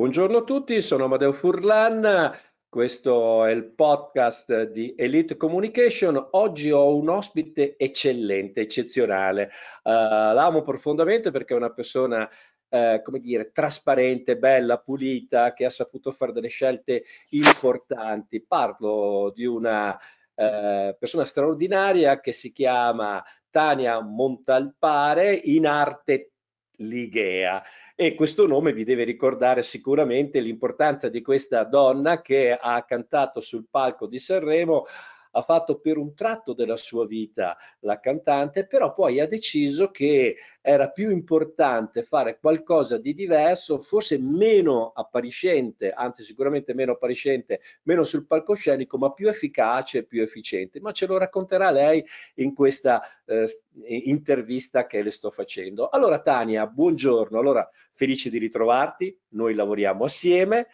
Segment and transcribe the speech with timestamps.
[0.00, 2.32] Buongiorno a tutti, sono Amadeo Furlan,
[2.70, 6.28] questo è il podcast di Elite Communication.
[6.30, 9.50] Oggi ho un ospite eccellente, eccezionale.
[9.82, 9.90] Uh,
[10.32, 12.26] l'amo profondamente perché è una persona
[12.70, 18.42] eh, come dire, trasparente, bella, pulita, che ha saputo fare delle scelte importanti.
[18.42, 19.94] Parlo di una
[20.34, 26.30] eh, persona straordinaria che si chiama Tania Montalpare, in arte
[26.76, 27.62] Ligea
[28.02, 33.66] e questo nome vi deve ricordare sicuramente l'importanza di questa donna che ha cantato sul
[33.70, 34.86] palco di Sanremo
[35.32, 40.36] ha fatto per un tratto della sua vita la cantante, però poi ha deciso che
[40.60, 48.04] era più importante fare qualcosa di diverso, forse meno appariscente, anzi sicuramente meno appariscente, meno
[48.04, 50.80] sul palcoscenico, ma più efficace e più efficiente.
[50.80, 52.04] Ma ce lo racconterà lei
[52.36, 53.48] in questa eh,
[53.84, 55.88] intervista che le sto facendo.
[55.88, 60.68] Allora Tania, buongiorno, allora felice di ritrovarti, noi lavoriamo assieme.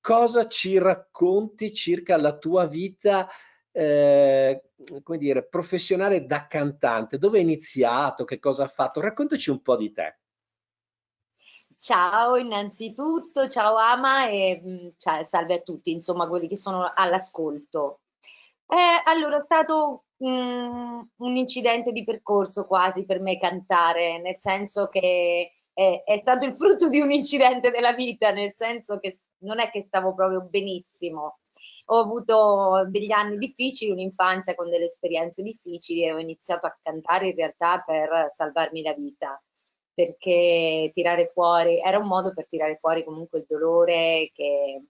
[0.00, 3.28] Cosa ci racconti circa la tua vita
[3.72, 4.62] eh,
[5.02, 7.18] come dire, professionale da cantante?
[7.18, 8.24] Dove hai iniziato?
[8.24, 9.00] Che cosa ha fatto?
[9.00, 10.18] Raccontaci un po' di te.
[11.76, 18.02] Ciao innanzitutto, ciao Ama e mm, cioè, salve a tutti, insomma, quelli che sono all'ascolto.
[18.68, 24.88] Eh, allora, è stato mm, un incidente di percorso quasi per me cantare, nel senso
[24.88, 29.58] che è, è, stato il frutto di un incidente della vita, nel senso che non
[29.58, 31.38] è che stavo proprio benissimo
[31.86, 37.28] ho avuto degli anni difficili, un'infanzia con delle esperienze difficili e ho iniziato a cantare
[37.28, 39.42] in realtà per salvarmi la vita
[39.94, 44.84] perché tirare fuori era un modo per tirare fuori comunque il dolore che,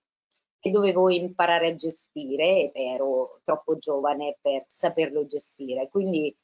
[0.59, 5.89] che dovevo imparare a gestire ero troppo giovane per saperlo gestire.
[5.91, 6.35] Quindi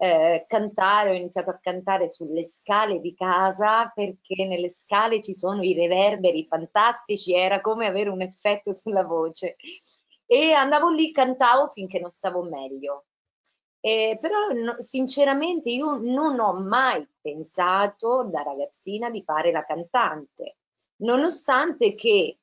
[0.00, 5.62] eh, cantare, ho iniziato a cantare sulle scale di casa perché nelle scale ci sono
[5.62, 9.56] i reverberi fantastici, era come avere un effetto sulla voce
[10.30, 13.06] e andavo lì, cantavo finché non stavo meglio.
[13.80, 20.58] Eh, però no, sinceramente io non ho mai pensato da ragazzina di fare la cantante,
[20.96, 22.38] nonostante che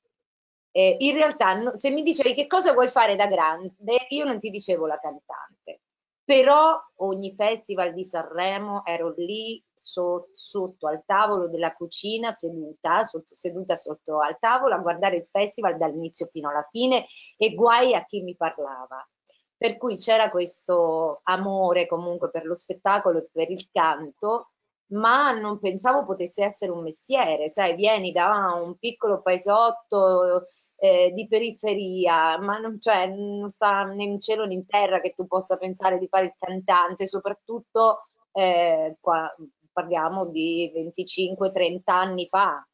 [0.72, 4.40] eh, in realtà no, se mi dicevi che cosa vuoi fare da grande, io non
[4.40, 5.82] ti dicevo la cantante,
[6.26, 13.36] però ogni festival di Sanremo ero lì so, sotto al tavolo della cucina seduta, sotto,
[13.36, 17.06] seduta sotto al tavolo a guardare il festival dall'inizio fino alla fine
[17.38, 19.08] e guai a chi mi parlava.
[19.56, 24.50] Per cui c'era questo amore comunque per lo spettacolo e per il canto
[24.88, 30.44] ma non pensavo potesse essere un mestiere, sai, vieni da un piccolo paesotto
[30.78, 35.14] eh, di periferia, ma non, cioè, non sta né in cielo né in terra che
[35.16, 39.34] tu possa pensare di fare il cantante, soprattutto eh, qua
[39.72, 42.66] parliamo di 25-30 anni fa.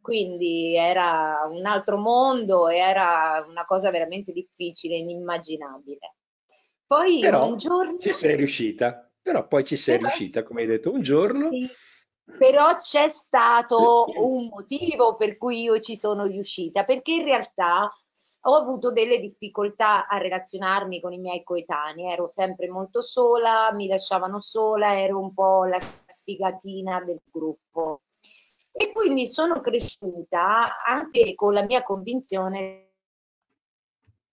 [0.00, 6.16] Quindi era un altro mondo, era una cosa veramente difficile, inimmaginabile.
[6.84, 7.98] Poi Però un giorno...
[7.98, 9.11] Ci sei riuscita.
[9.22, 11.48] Però poi ci sei però, riuscita, come hai detto, un giorno.
[11.50, 11.70] Sì,
[12.38, 17.90] però c'è stato un motivo per cui io ci sono riuscita, perché in realtà
[18.44, 23.86] ho avuto delle difficoltà a relazionarmi con i miei coetanei, ero sempre molto sola, mi
[23.86, 28.02] lasciavano sola, ero un po' la sfigatina del gruppo.
[28.72, 32.94] E quindi sono cresciuta anche con la mia convinzione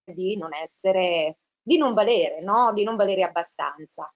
[0.06, 2.72] di non essere, di non valere, no?
[2.74, 4.12] di non valere abbastanza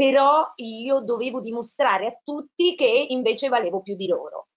[0.00, 4.48] però io dovevo dimostrare a tutti che invece valevo più di loro.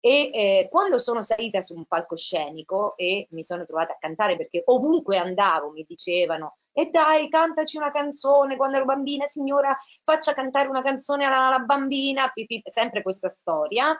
[0.00, 4.62] E eh, quando sono salita su un palcoscenico e mi sono trovata a cantare, perché
[4.64, 10.68] ovunque andavo mi dicevano e dai, cantaci una canzone, quando ero bambina, signora, faccia cantare
[10.68, 13.94] una canzone alla, alla bambina, pipì, sempre questa storia.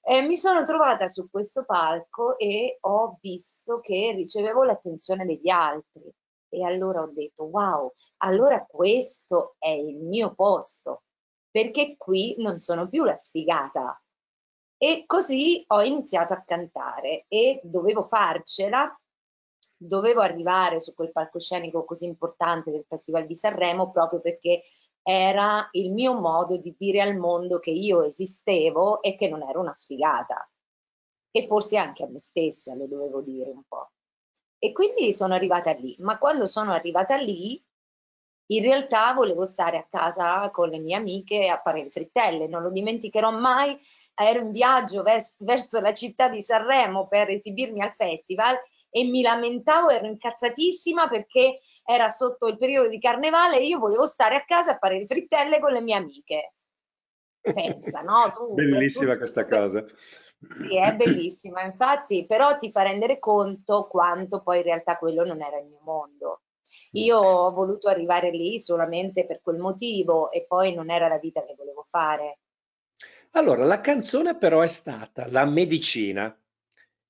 [0.00, 6.10] Eh, mi sono trovata su questo palco e ho visto che ricevevo l'attenzione degli altri
[6.48, 11.02] e allora ho detto, wow, allora questo è il mio posto,
[11.50, 14.00] perché qui non sono più la sfigata.
[14.80, 18.96] E così ho iniziato a cantare e dovevo farcela,
[19.76, 24.62] dovevo arrivare su quel palcoscenico così importante del Festival di Sanremo proprio perché
[25.02, 29.60] era il mio modo di dire al mondo che io esistevo e che non ero
[29.60, 30.48] una sfigata.
[31.30, 33.90] E forse anche a me stessa lo dovevo dire un po'.
[34.58, 37.62] E quindi sono arrivata lì, ma quando sono arrivata lì,
[38.50, 42.62] in realtà volevo stare a casa con le mie amiche a fare le frittelle, non
[42.62, 43.78] lo dimenticherò mai,
[44.14, 48.58] ero in viaggio vers verso la città di Sanremo per esibirmi al festival
[48.90, 54.06] e mi lamentavo, ero incazzatissima perché era sotto il periodo di carnevale e io volevo
[54.06, 56.54] stare a casa a fare le frittelle con le mie amiche.
[57.40, 58.32] Pensa, no?
[58.34, 59.84] Tu, Bellissima tu, questa cosa.
[60.40, 65.42] Sì, è bellissima, infatti, però ti fa rendere conto quanto poi in realtà quello non
[65.42, 66.42] era il mio mondo.
[66.92, 71.44] Io ho voluto arrivare lì solamente per quel motivo e poi non era la vita
[71.44, 72.38] che volevo fare.
[73.32, 76.34] Allora, la canzone però è stata la medicina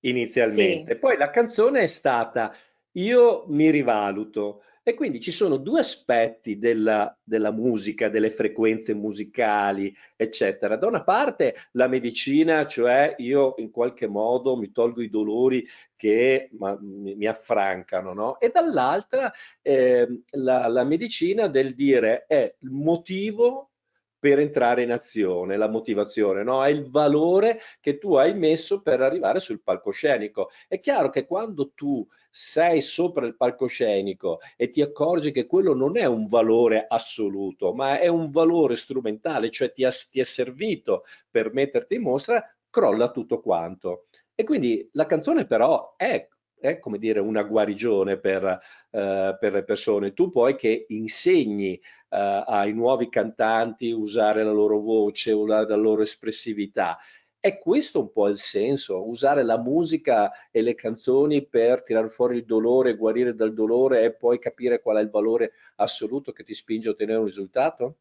[0.01, 2.55] inizialmente, Sì, poi la canzone è stata
[2.93, 9.94] io mi rivaluto e quindi ci sono due aspetti della, della musica, delle frequenze musicali,
[10.17, 10.76] eccetera.
[10.76, 15.62] Da una parte la medicina, cioè io in qualche modo mi tolgo i dolori
[15.94, 18.40] che ma, mi, mi, affrancano, no?
[18.40, 19.31] E dall'altra
[19.61, 23.73] eh, la, la medicina del dire è il motivo
[24.19, 26.65] per entrare in azione, la motivazione, no?
[26.65, 30.50] È il valore che tu hai messo per arrivare sul palcoscenico.
[30.67, 35.97] È chiaro che quando tu sei sopra il palcoscenico e ti accorgi che quello non
[35.97, 41.05] è un valore assoluto, ma è un valore strumentale, cioè ti, ha, ti è servito
[41.31, 44.06] per metterti in mostra, crolla tutto quanto.
[44.35, 46.29] E quindi la canzone però è
[46.61, 48.45] è come dire una guarigione per,
[48.91, 50.13] eh, per le persone.
[50.13, 56.03] Tu poi che insegni eh, ai nuovi cantanti usare la loro voce, la, la loro
[56.03, 56.99] espressività.
[57.41, 62.39] È questo un po' il senso, usare la musica e le canzoni per tirare fuori
[62.39, 66.53] il dolore, guarire dal dolore e poi capire qual è il valore assoluto che ti
[66.53, 67.99] spinge a ottenere un risultato?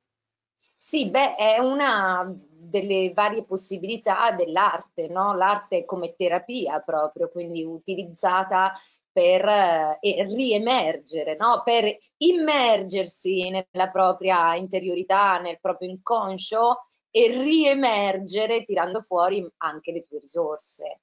[0.79, 5.35] Sì, beh, è una delle varie possibilità dell'arte, no?
[5.35, 8.71] L'arte come terapia proprio, quindi utilizzata
[9.11, 11.61] per eh, riemergere, no?
[11.63, 11.85] per
[12.17, 20.99] immergersi nella propria interiorità, nel proprio inconscio e riemergere tirando fuori anche le tue risorse.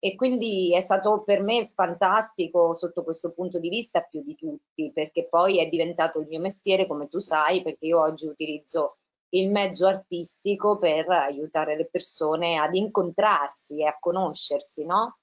[0.00, 4.92] E quindi è stato per me fantastico sotto questo punto di vista più di tutti,
[4.92, 8.98] perché poi è diventato il mio mestiere, come tu sai, perché io oggi utilizzo
[9.30, 15.18] il mezzo artistico per aiutare le persone ad incontrarsi e a conoscersi, no?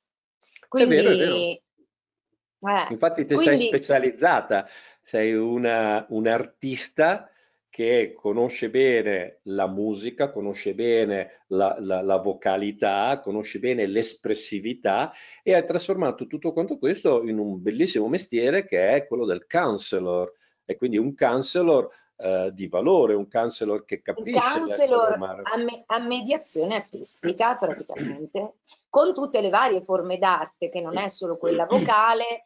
[0.67, 1.31] Quindi, è vero, è vero.
[1.31, 4.67] Eh, Infatti ti quindi, sei specializzata,
[5.01, 7.29] sei una, un artista
[7.75, 15.11] che conosce bene la musica, conosce bene la, la, la vocalità, conosce bene l'espressività
[15.43, 20.31] e ha trasformato tutto quanto questo in un bellissimo mestiere che è quello del counselor.
[20.63, 25.83] E quindi un counselor eh, di valore, un counselor che capisce un counselor a, me,
[25.85, 28.53] a, mediazione artistica praticamente,
[28.89, 32.41] con tutte le varie forme d'arte, che non è solo quella vocale,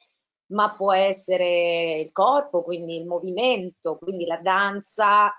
[0.50, 5.32] ma può essere il corpo, quindi il movimento, quindi la danza,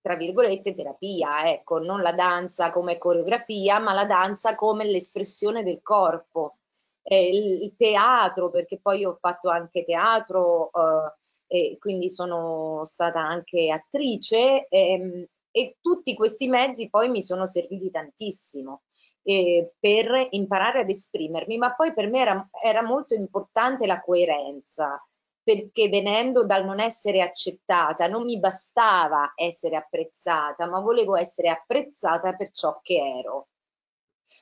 [0.00, 5.80] tra virgolette, terapia, ecco, non la danza come coreografia, ma la danza come l'espressione del
[5.82, 6.58] corpo.
[7.02, 11.12] Eh, il, il, teatro, perché poi ho fatto anche teatro, eh,
[11.52, 17.90] e quindi sono stata anche attrice ehm, e tutti questi mezzi poi mi sono serviti
[17.90, 18.84] tantissimo
[19.22, 25.04] eh, per imparare ad esprimermi, ma poi per me era, era molto importante la coerenza,
[25.42, 32.34] perché venendo dal non essere accettata non mi bastava essere apprezzata, ma volevo essere apprezzata
[32.34, 33.48] per ciò che ero.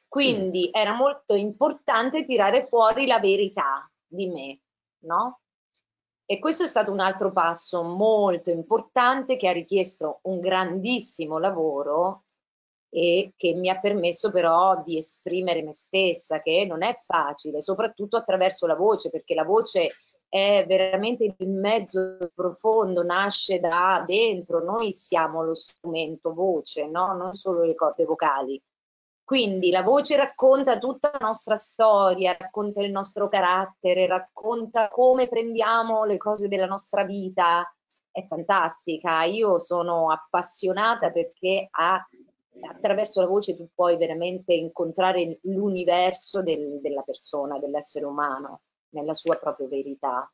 [0.07, 0.75] Quindi mm.
[0.75, 4.61] era molto importante tirare fuori la verità di me,
[5.05, 5.41] no?
[6.25, 12.27] E questo è stato un altro passo molto importante che ha richiesto un grandissimo lavoro
[12.91, 18.17] e che mi ha permesso però di esprimere me stessa, che non è facile, soprattutto
[18.17, 19.95] attraverso la voce, perché la voce
[20.29, 27.15] è veramente il mezzo profondo, nasce da dentro, noi siamo lo strumento voce, no?
[27.15, 28.63] non solo le corde vocali.
[29.25, 36.05] Quindi la voce racconta tutta la nostra storia, racconta il nostro carattere, racconta come prendiamo
[36.05, 37.65] le cose della nostra vita.
[38.11, 39.23] È fantastica.
[39.23, 42.05] Io sono appassionata perché ha,
[42.69, 49.37] attraverso la voce tu puoi veramente incontrare l'universo del, della persona, dell'essere umano, nella sua
[49.37, 50.31] propria verità.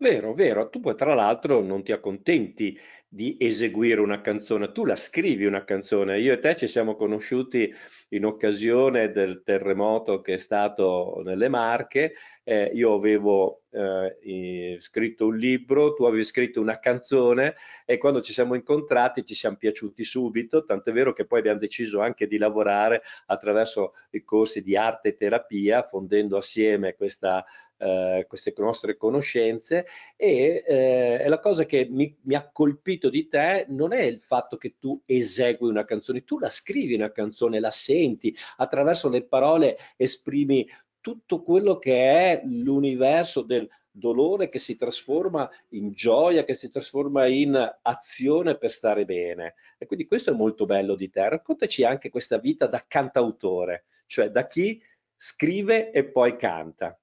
[0.00, 0.68] Vero, vero.
[0.68, 2.78] Tu poi tra l'altro non ti accontenti
[3.10, 6.20] di eseguire una canzone, tu la scrivi una canzone.
[6.20, 7.72] Io e te ci siamo conosciuti
[8.10, 12.12] in occasione del terremoto che è stato nelle Marche.
[12.44, 18.32] Eh, io avevo eh, scritto un libro, tu avevi scritto una canzone e quando ci
[18.32, 23.02] siamo incontrati ci siamo piaciuti subito, tant'è vero che poi abbiamo deciso anche di lavorare
[23.26, 27.44] attraverso i corsi di arte e terapia, fondendo assieme questa
[27.78, 33.66] eh, queste nostre conoscenze e eh, la cosa che mi, mi, ha colpito di te
[33.68, 37.70] non è il fatto che tu esegui una canzone, tu la scrivi una canzone, la
[37.70, 40.68] senti, attraverso le parole esprimi
[41.00, 47.26] tutto quello che è l'universo del dolore che si trasforma in gioia, che si trasforma
[47.26, 49.54] in azione per stare bene.
[49.78, 51.28] E quindi questo è molto bello di te.
[51.28, 54.80] Raccontaci anche questa vita da cantautore, cioè da chi
[55.16, 56.98] scrive e poi canta.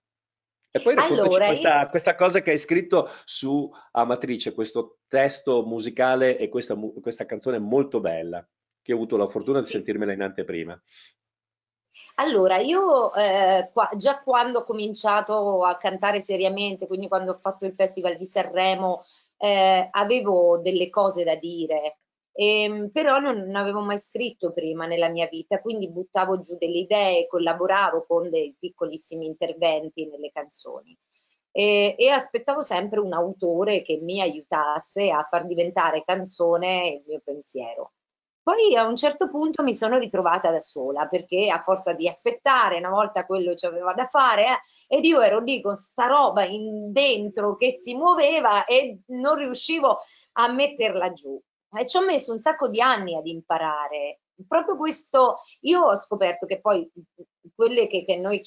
[0.76, 1.90] E poi allora, questa, io...
[1.90, 8.02] questa, cosa che hai scritto su Amatrice, questo testo musicale e questa, questa canzone molto
[8.02, 8.46] bella,
[8.82, 10.78] che ho avuto la fortuna di sentirmela in anteprima.
[12.16, 17.66] Allora, io eh, qua, già quando ho cominciato a cantare seriamente, quindi quando ho fatto
[17.66, 19.02] il Festival di Sanremo,
[19.38, 22.00] eh, avevo delle cose da dire,
[22.36, 26.80] ehm, però non, non, avevo mai scritto prima nella mia vita, quindi buttavo giù delle
[26.80, 30.98] idee, collaboravo con dei piccolissimi interventi nelle canzoni.
[31.52, 37.22] E, e aspettavo sempre un autore che mi aiutasse a far diventare canzone il mio
[37.24, 37.94] pensiero.
[38.46, 42.78] Poi a un certo punto mi sono ritrovata da sola perché a forza di aspettare,
[42.78, 46.44] una volta quello ci aveva da fare, eh, ed io ero lì con sta roba
[46.44, 49.98] in dentro che si muoveva e non riuscivo
[50.34, 51.42] a metterla giù.
[51.78, 54.22] E ci ho messo un sacco di anni ad imparare.
[54.48, 56.90] Proprio questo, io ho scoperto che poi
[57.56, 58.42] quelle che, che noi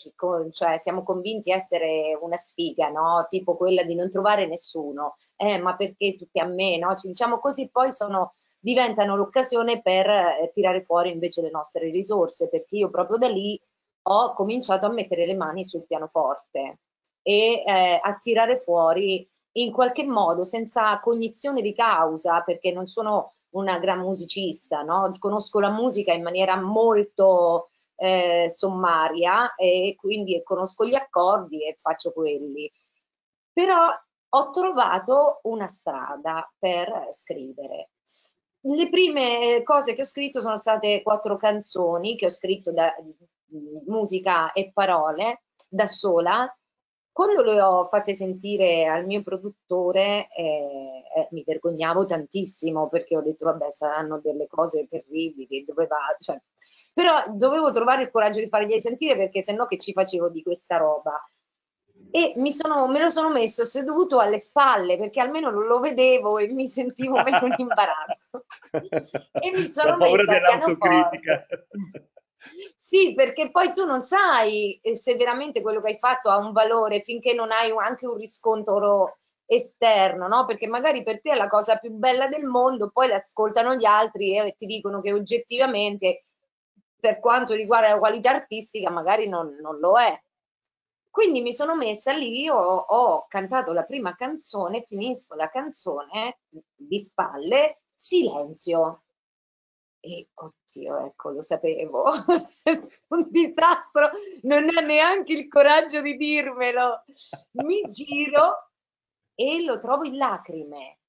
[0.51, 3.27] cioè, siamo convinti essere una sfiga, no?
[3.29, 6.95] tipo quella di non trovare nessuno, eh, ma perché tutti a me, no?
[6.95, 12.49] ci diciamo così, poi sono diventano l'occasione per eh, tirare fuori invece le nostre risorse,
[12.49, 13.59] perché io proprio da lì
[14.03, 16.81] ho cominciato a mettere le mani sul pianoforte
[17.23, 23.35] e eh, a tirare fuori in qualche modo senza cognizione di causa, perché non sono
[23.51, 25.11] una gran musicista, no?
[25.19, 32.13] conosco la musica in maniera molto eh, sommaria e quindi conosco gli accordi e faccio
[32.13, 32.71] quelli.
[33.53, 33.89] Però
[34.31, 37.91] ho trovato una strada per scrivere
[38.63, 42.93] le prime cose che ho scritto sono state quattro canzoni che ho scritto da
[43.87, 46.58] musica e parole da sola.
[47.19, 53.23] Quando le ho fatte sentire al mio produttore eh, eh, mi vergognavo tantissimo perché ho
[53.23, 56.41] detto vabbè saranno delle cose terribili, doveva, cioè,
[56.93, 60.77] però dovevo trovare il coraggio di fargliele sentire perché sennò che ci facevo di questa
[60.77, 61.21] roba
[62.13, 66.69] e sono, me lo sono messo seduto alle spalle perché almeno lo vedevo e mi
[66.69, 68.45] sentivo meno in imbarazzo.
[68.71, 71.69] e mi sono messa al pianoforte.
[72.75, 76.53] Sì, perché poi tu non sai eh, se veramente quello che hai fatto ha un
[76.53, 80.45] valore finché non hai anche un riscontro esterno, no?
[80.45, 84.37] Perché magari per te è la cosa più bella del mondo, poi l'ascoltano gli altri
[84.39, 86.23] e ti dicono che oggettivamente,
[86.99, 90.21] per quanto riguarda la qualità artistica, magari non, non lo è.
[91.11, 96.39] Quindi mi sono messa lì, ho, ho cantato la prima canzone, finisco la canzone
[96.75, 99.03] di spalle, silenzio.
[100.09, 102.05] E oddio, ecco, lo sapevo,
[103.09, 104.09] un disastro,
[104.43, 107.05] non ha neanche il coraggio di dirmelo.
[107.63, 108.71] Mi giro
[109.35, 111.01] e lo trovo in lacrime.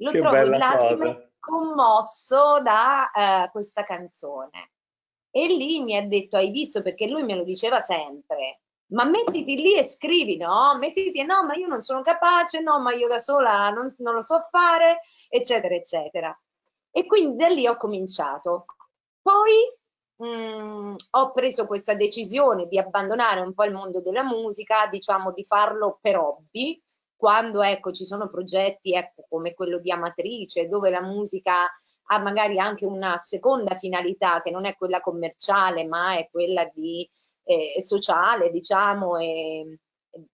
[0.00, 1.30] Lo che trovo in lacrime cosa.
[1.38, 4.72] commosso da uh, questa canzone.
[5.30, 9.56] E lì mi ha detto, hai visto, perché lui me lo diceva sempre, ma mettiti
[9.56, 10.76] lì e scrivi, no?
[10.78, 14.22] Mettiti, no, ma io non sono capace, no, ma io da sola non, non lo
[14.22, 16.38] so fare, eccetera, eccetera.
[16.90, 18.64] E quindi da lì ho cominciato.
[19.20, 19.52] Poi
[20.24, 25.44] mm, ho preso questa decisione di abbandonare un po' il mondo della musica, diciamo di
[25.44, 26.80] farlo per hobby,
[27.16, 31.66] quando ecco ci sono progetti ecco, come quello di Amatrice, dove la musica
[32.10, 37.08] ha magari anche una seconda finalità che non è quella commerciale, ma è quella di
[37.44, 39.78] eh, sociale, diciamo, e,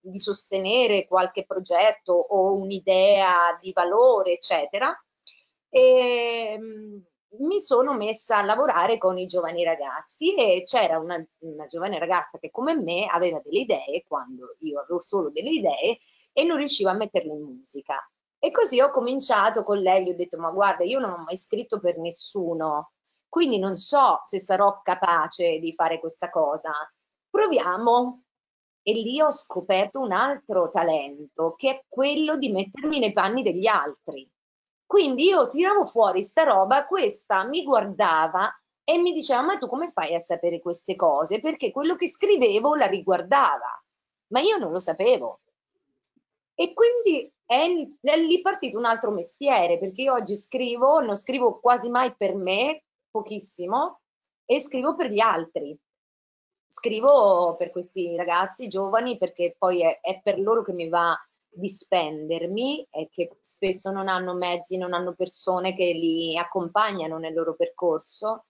[0.00, 4.94] di sostenere qualche progetto o un'idea di valore, eccetera.
[5.76, 7.02] E, mh,
[7.42, 12.38] mi sono messa a lavorare con i giovani ragazzi e c'era una, una, giovane ragazza
[12.38, 15.98] che come me aveva delle idee quando io avevo solo delle idee
[16.32, 17.98] e non riuscivo a metterle in musica.
[18.38, 21.36] E così ho cominciato con lei, gli ho detto ma guarda io non ho mai
[21.36, 22.92] scritto per nessuno,
[23.28, 26.70] quindi non so se sarò capace di fare questa cosa
[27.28, 28.22] proviamo.
[28.86, 33.66] E lì ho scoperto un altro talento, che è quello di mettermi nei panni degli
[33.66, 34.30] altri.
[34.86, 38.50] Quindi io tiravo fuori sta roba, questa mi guardava
[38.84, 41.40] e mi diceva, ma tu come fai a sapere queste cose?
[41.40, 43.82] Perché quello che scrivevo la riguardava,
[44.28, 45.40] ma io non lo sapevo.
[46.54, 47.66] E quindi è,
[48.00, 52.34] è lì partito un altro mestiere, perché io oggi scrivo, non scrivo quasi mai per
[52.34, 54.00] me, pochissimo,
[54.44, 55.76] e scrivo per gli altri
[56.74, 61.16] scrivo per questi ragazzi giovani perché poi è, è, per loro che mi va
[61.54, 67.34] di spendermi e che spesso non hanno mezzi, non hanno persone che li accompagnano nel
[67.34, 68.46] loro percorso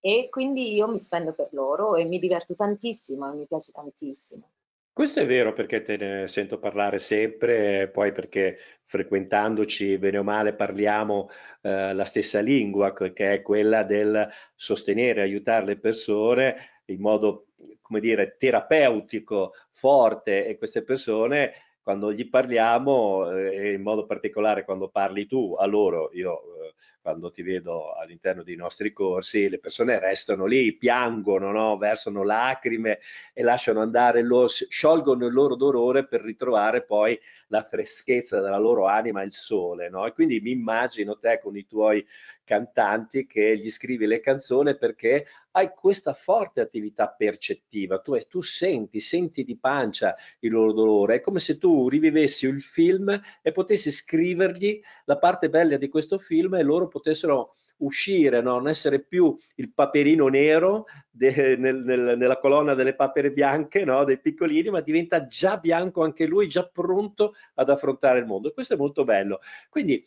[0.00, 4.50] e quindi io mi spendo per loro e mi diverto tantissimo e mi piace tantissimo.
[4.92, 10.54] Questo è vero perché te ne sento parlare sempre, poi perché frequentandoci bene o male
[10.54, 11.30] parliamo
[11.62, 17.46] eh, la stessa lingua, che è quella del sostenere, aiutare le persone in modo,
[17.80, 21.52] come dire, terapeutico, forte e queste persone
[21.84, 26.53] quando gli parliamo, eh, in modo particolare quando parli tu a loro, io
[27.00, 31.76] quando ti vedo all'interno dei nostri corsi, le persone restano lì, piangono, no?
[31.76, 32.98] versano lacrime
[33.32, 37.18] e lasciano andare, lo, sciolgono il loro dolore per ritrovare poi
[37.48, 39.88] la freschezza della loro anima, il sole.
[39.88, 40.06] No?
[40.06, 42.04] E quindi mi immagino te con i tuoi
[42.44, 48.98] cantanti che gli scrivi le canzoni perché hai questa forte attività percettiva, tu, tu, senti,
[48.98, 53.90] senti di pancia il loro dolore, è come se tu rivivessi il film e potessi
[53.92, 58.52] scrivergli la parte bella di questo film e loro potessero uscire, no?
[58.52, 64.04] non essere più il paperino nero de, nel, nel, nella colonna delle papere bianche no?
[64.04, 68.48] dei piccolini, ma diventa già bianco anche lui, già pronto ad affrontare il mondo.
[68.48, 69.40] E questo è molto bello.
[69.68, 70.06] Quindi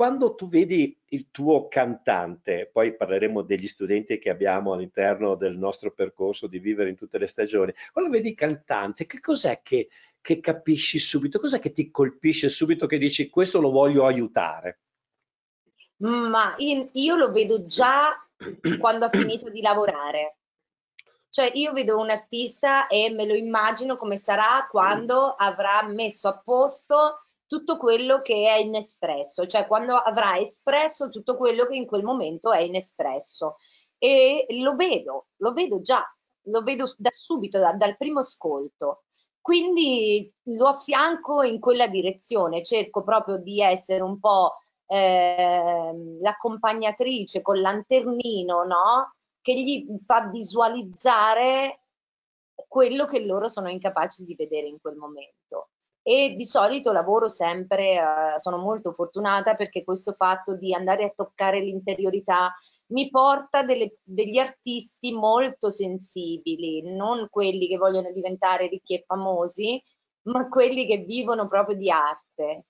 [0.00, 5.92] quando tu vedi il tuo cantante, poi parleremo degli studenti che abbiamo all'interno del nostro
[5.92, 9.88] percorso di vivere in tutte le stagioni, quando vedi il cantante, che cos'è che,
[10.22, 11.38] che capisci subito?
[11.38, 14.78] Cos'è che ti colpisce subito che dici questo lo voglio aiutare?
[16.00, 18.14] Ma io lo vedo già
[18.78, 20.36] quando ha finito di lavorare.
[21.28, 26.36] Cioè io vedo un artista e me lo immagino come sarà quando avrà messo a
[26.36, 32.02] posto tutto quello che è inespresso, cioè quando avrà espresso tutto quello che in quel
[32.02, 33.56] momento è inespresso.
[33.98, 36.04] E lo vedo, lo vedo già,
[36.44, 39.02] lo vedo da subito, da, dal primo ascolto.
[39.40, 44.56] Quindi lo affianco in quella direzione, cerco proprio di essere un po'
[44.92, 49.14] eh, l'accompagnatrice col lanternino, no?
[49.40, 51.82] Che gli fa visualizzare
[52.66, 55.68] quello che loro sono incapaci di vedere in quel momento
[56.02, 61.12] e di solito lavoro sempre, eh, sono molto fortunata perché questo fatto di andare a
[61.14, 62.52] toccare l'interiorità
[62.86, 69.80] mi porta delle, degli artisti molto sensibili, non quelli che vogliono diventare ricchi e famosi,
[70.22, 72.64] ma quelli che vivono proprio di arte.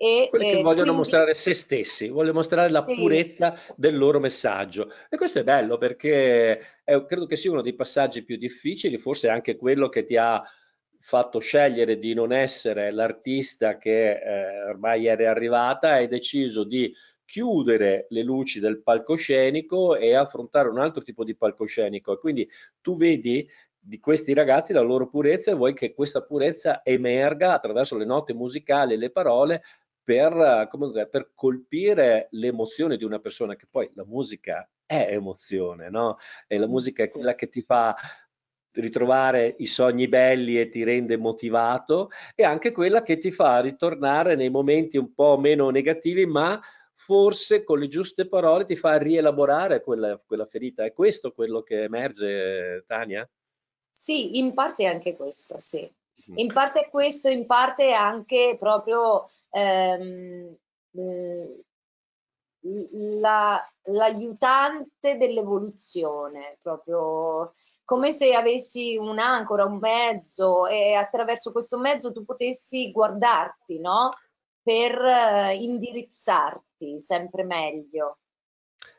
[0.00, 0.98] E, quelli che eh, vogliono quindi...
[0.98, 2.94] mostrare se stessi, vogliono mostrare la sì.
[2.94, 4.92] purezza del loro messaggio.
[5.10, 9.28] E questo è bello perché è, credo che sia uno dei passaggi più difficili, forse
[9.28, 10.40] anche quello che ti ha
[11.00, 18.06] fatto scegliere di non essere l'artista che eh, ormai era arrivata, hai deciso di chiudere
[18.10, 22.12] le luci del palcoscenico e affrontare un altro tipo di palcoscenico.
[22.12, 22.48] E quindi
[22.80, 23.48] tu vedi
[23.80, 28.32] di questi ragazzi la loro purezza e vuoi che questa purezza emerga attraverso le note
[28.32, 29.62] musicali e le parole
[30.08, 36.16] per, come, per colpire l'emozione di una persona, che poi la musica è emozione, no?
[36.46, 37.94] E la musica è quella che ti fa
[38.70, 44.34] ritrovare i sogni belli e ti rende motivato e anche quella che ti fa ritornare
[44.34, 46.58] nei momenti un po' meno negativi ma
[46.94, 50.86] forse con le giuste parole ti fa rielaborare quella, quella ferita.
[50.86, 53.28] È questo quello che emerge, Tania?
[53.90, 55.86] Sì, in parte anche questo, sì.
[56.30, 56.38] Mm.
[56.38, 60.56] In parte è questo, in parte è anche proprio ehm,
[63.20, 67.50] la, l'aiutante dell'evoluzione, proprio
[67.84, 74.10] come se avessi un'ancora, un mezzo e attraverso questo mezzo tu potessi guardarti, no?
[74.62, 78.18] Per uh, indirizzarti sempre meglio.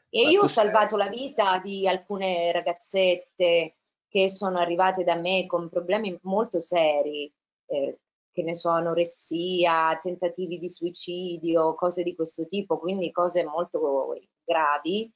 [0.09, 3.75] E io ho salvato la vita di alcune ragazzette
[4.09, 7.31] che sono arrivate da me con problemi molto seri,
[7.67, 7.99] eh,
[8.31, 15.11] che ne so, anoressia, tentativi di suicidio, cose di questo tipo, quindi cose molto gravi,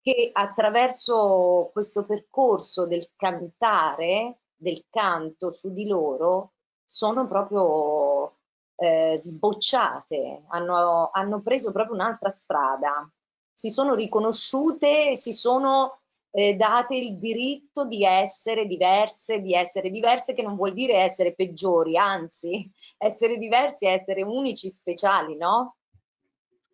[0.00, 6.52] che attraverso questo percorso del cantare, del canto su di loro,
[6.84, 8.38] sono proprio
[8.76, 13.08] eh, sbocciate, hanno, hanno preso proprio un'altra strada,
[13.52, 15.99] si sono riconosciute, si sono
[16.30, 21.34] eh, date il diritto di essere diverse, di essere diverse che non vuol dire essere
[21.34, 25.76] peggiori, anzi, essere diversi è essere unici, speciali, no?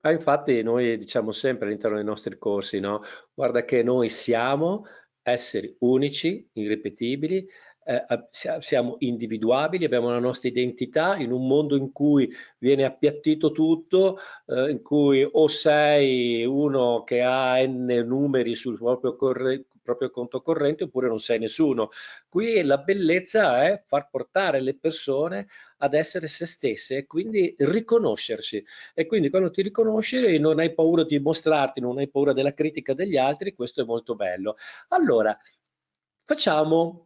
[0.01, 3.03] Ah, infatti noi diciamo sempre all'interno dei nostri corsi, no?
[3.35, 4.85] Guarda che noi siamo
[5.23, 7.45] esseri unici, irripetibili,
[7.87, 14.18] eh, siamo individuabili, abbiamo la nostra identità in un mondo in cui viene appiattito tutto,
[14.46, 19.16] eh, in cui o sei uno che ha n numeri sul proprio
[19.87, 21.90] proprio conto corrente oppure non sei nessuno.
[22.29, 25.46] Qui la bellezza è far portare le persone
[25.79, 28.62] ad essere se stesse e quindi riconoscersi.
[28.94, 32.94] E quindi quando ti riconosci non hai paura di mostrarti, non hai paura della critica
[32.94, 34.57] degli altri, questo è molto bello.
[34.88, 35.38] Allora,
[36.25, 37.06] facciamo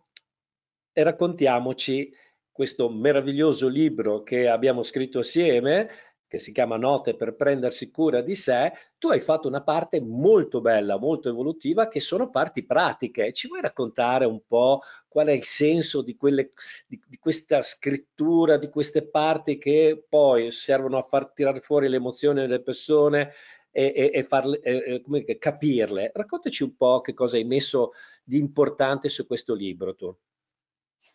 [0.92, 2.12] e raccontiamoci
[2.50, 5.88] questo meraviglioso libro che abbiamo scritto assieme
[6.31, 10.61] che si chiama Note per prendersi cura di sé, tu hai fatto una parte molto
[10.61, 13.33] bella, molto evolutiva, che sono parti pratiche.
[13.33, 16.50] Ci vuoi raccontare un po' qual è il senso di, quelle,
[16.87, 21.96] di, di questa scrittura, di queste parti che poi servono a far tirare fuori le
[21.96, 23.33] emozioni delle persone
[23.72, 26.12] e, e, e farle, e, capirle?
[26.14, 27.90] Raccontaci un po' che cosa hai messo
[28.22, 30.16] di importante su questo libro tu.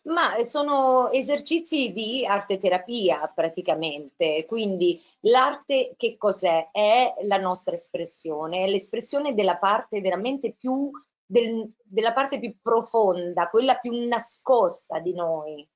[0.02, 6.70] Ma eh, sono esercizi di arte terapia praticamente, quindi l'arte che cos'è?
[6.70, 10.90] È la nostra espressione, è l'espressione della parte veramente più,
[11.24, 15.68] del, della parte più profonda, quella più nascosta di noi.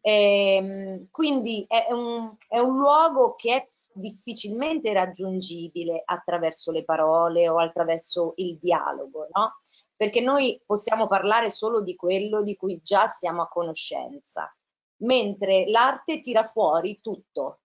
[0.00, 7.48] E, ehm, quindi è un, è un luogo che è difficilmente raggiungibile attraverso le parole
[7.48, 9.56] o attraverso il dialogo, no?
[9.96, 14.54] Perché noi possiamo parlare solo di quello di cui già siamo a conoscenza,
[14.98, 17.60] mentre l'arte tira fuori tutto,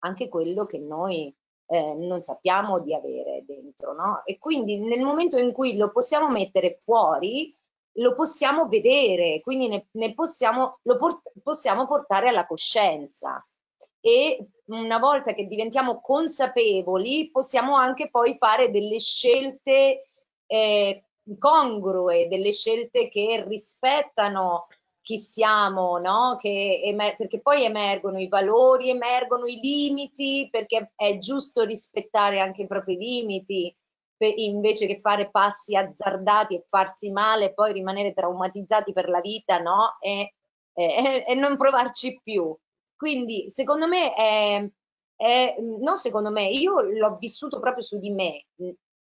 [0.00, 1.34] anche quello che noi
[1.66, 4.22] eh, non sappiamo di avere dentro, no?
[4.24, 7.54] E quindi nel momento in cui lo possiamo mettere fuori,
[7.98, 13.46] lo possiamo vedere, quindi ne, ne possiamo, lo port possiamo portare alla coscienza.
[14.00, 20.10] E una volta che diventiamo consapevoli, possiamo anche poi fare delle scelte
[20.46, 21.03] eh,
[21.38, 24.66] congrue, delle scelte che rispettano
[25.00, 26.38] chi siamo, no?
[26.40, 32.96] Perché poi emergono i valori, emergono i limiti, perché è giusto rispettare anche i propri
[32.96, 33.74] limiti,
[34.36, 39.58] invece che fare passi azzardati e farsi male e poi rimanere traumatizzati per la vita,
[39.58, 39.96] no?
[40.00, 40.34] E,
[40.72, 42.56] e, e non provarci più.
[42.96, 44.66] Quindi, secondo me, è,
[45.16, 48.46] è, non secondo me, io l'ho vissuto proprio su di me,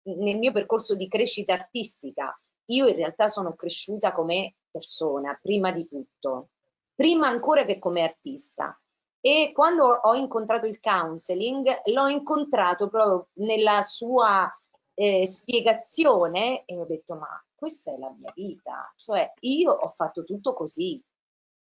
[0.03, 5.85] nel mio percorso di crescita artistica, io in realtà sono cresciuta come persona, prima di
[5.85, 6.49] tutto,
[6.95, 8.77] prima ancora che come artista.
[9.19, 14.51] E quando ho incontrato il counseling, l'ho incontrato proprio nella sua
[14.95, 20.23] eh, spiegazione e ho detto, ma questa è la mia vita, cioè io ho fatto
[20.23, 21.01] tutto così,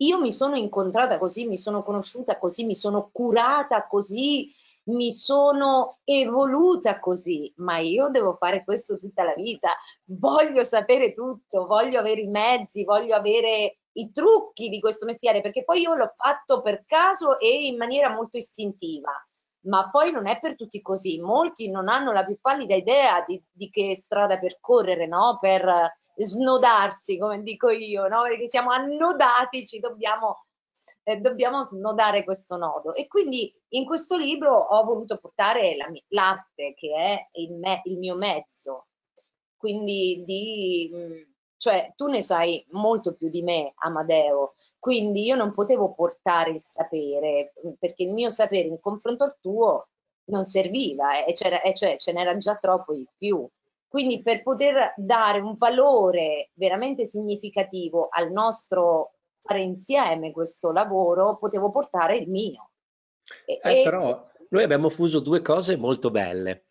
[0.03, 4.51] io mi sono incontrata così, mi sono conosciuta così, mi sono curata così,
[4.85, 11.67] mi sono evoluta così, ma io devo fare questo tutta la vita, voglio sapere tutto,
[11.67, 16.09] voglio avere i mezzi, voglio avere i trucchi di questo mestiere, perché poi io l'ho
[16.09, 19.13] fatto per caso e in maniera molto istintiva,
[19.67, 23.41] ma poi non è per tutti così, molti non hanno la più pallida idea di,
[23.51, 25.39] di che strada percorrere, no?
[25.41, 28.23] Per snodarsi, come dico io, no?
[28.23, 30.47] Perché siamo annodati, ci dobbiamo
[31.05, 32.95] eh, dobbiamo snodare questo nodo.
[32.95, 35.77] E quindi in questo libro ho voluto portare
[36.09, 38.87] l'arte, che è il, me, il, mio mezzo.
[39.57, 41.23] Quindi di, mm,
[41.57, 46.61] cioè tu ne sai molto più di me, Amadeo, quindi io non potevo portare il
[46.61, 49.89] sapere, mm, perché il mio sapere in confronto al tuo
[50.25, 51.35] non serviva e,
[51.65, 53.49] e cioè ce n'era già troppo di più.
[53.89, 59.12] Quindi per poter dare un valore veramente significativo al nostro
[59.43, 62.71] fare insieme questo lavoro, potevo portare il mio.
[63.45, 66.67] E, eh, però noi abbiamo fuso due cose molto belle,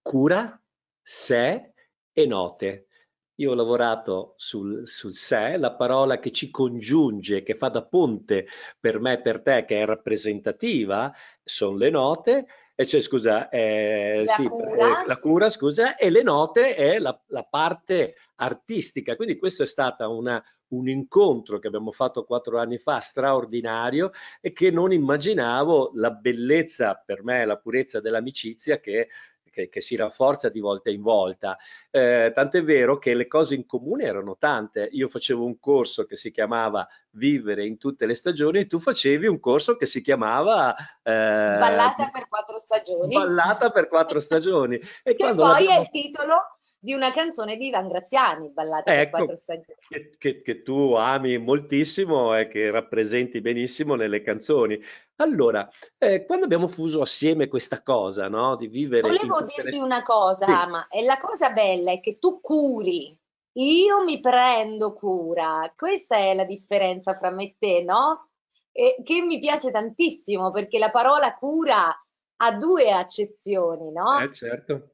[0.00, 0.60] cura,
[1.02, 1.72] sé
[2.12, 2.86] e note.
[3.38, 8.46] Io ho lavorato sul, sul sé, la parola che ci congiunge, che fa da ponte
[8.80, 12.46] per me e per te, che è rappresentativa, sono le note,
[12.80, 15.02] e cioè scusa, eh, la, sì, cura.
[15.02, 15.50] Eh, la, cura.
[15.50, 19.16] scusa, e le note è la, la parte artistica.
[19.16, 24.52] Quindi questo è stato una, un incontro che abbiamo fatto quattro anni fa straordinario e
[24.52, 29.08] che non immaginavo la bellezza per me, la purezza dell'amicizia che
[29.58, 31.58] che, che, si rafforza di volta in volta.
[31.90, 34.88] Eh, tanto è vero che le cose in comune erano tante.
[34.92, 39.26] Io facevo un corso che si chiamava Vivere in tutte le stagioni e tu facevi
[39.26, 43.14] un corso che si chiamava eh, Ballata per quattro stagioni.
[43.14, 44.80] Ballata per quattro stagioni.
[45.02, 49.10] E che poi è il titolo di una canzone di Ivan Graziani, Ballata ecco, per
[49.10, 49.78] quattro stagioni.
[49.88, 54.80] Che, che, che, tu ami moltissimo e che rappresenti benissimo nelle canzoni.
[55.16, 59.08] Allora, eh, quando abbiamo fuso assieme questa cosa, no, di vivere...
[59.08, 59.82] Volevo dirti le...
[59.82, 60.52] una cosa, sì.
[60.52, 63.16] Ama, e la cosa bella è che tu curi,
[63.54, 68.28] io mi prendo cura, questa è la differenza fra me e te, no?
[68.70, 71.88] E che mi piace tantissimo perché la parola cura
[72.40, 74.20] ha due accezioni, no?
[74.20, 74.92] Eh, certo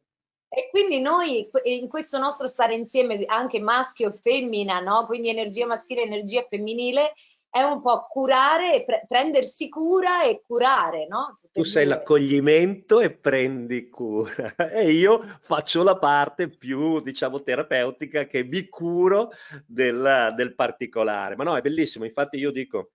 [0.55, 5.05] E quindi noi in questo nostro stare insieme, anche maschio e femmina, no?
[5.07, 7.13] quindi energia maschile e energia femminile,
[7.51, 11.35] è un po' curare, pre- prendersi cura e curare, no?
[11.41, 18.27] Tutte tu sei l'accoglimento e prendi cura e io faccio la parte più, diciamo, terapeutica
[18.27, 19.31] che mi curo
[19.67, 21.37] del, del particolare.
[21.37, 22.91] Ma no, è bellissimo, infatti io dico,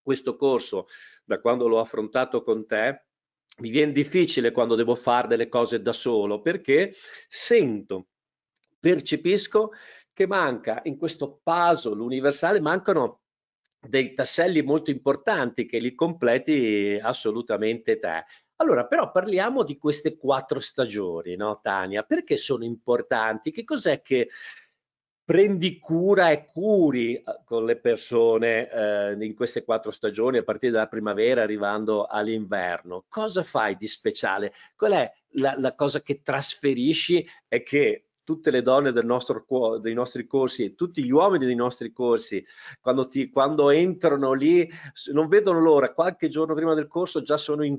[0.00, 0.86] questo corso,
[1.24, 3.06] da quando l'ho affrontato con te,
[3.60, 6.94] mi viene difficile quando devo fare delle cose da solo perché
[7.28, 8.08] sento,
[8.80, 9.72] percepisco
[10.12, 13.20] che manca in questo puzzle universale, mancano
[13.78, 18.24] dei tasselli molto importanti che li completi assolutamente te.
[18.56, 22.04] Allora, però parliamo di queste quattro stagioni, no, Tania?
[22.04, 23.50] Perché sono importanti?
[23.50, 24.28] Che cos'è che
[25.24, 30.72] prendi cura e curi eh, con le persone eh, in queste quattro stagioni, a partire
[30.72, 33.04] dalla primavera arrivando all'inverno?
[33.08, 34.52] Cosa fai di speciale?
[34.76, 39.44] Qual è la, la cosa che trasferisci e che tutte le donne del nostro,
[39.80, 42.44] dei nostri corsi e tutti gli uomini dei nostri corsi,
[42.80, 44.68] quando, ti, quando entrano lì,
[45.12, 47.76] non vedono l'ora, qualche giorno prima del corso già sono in,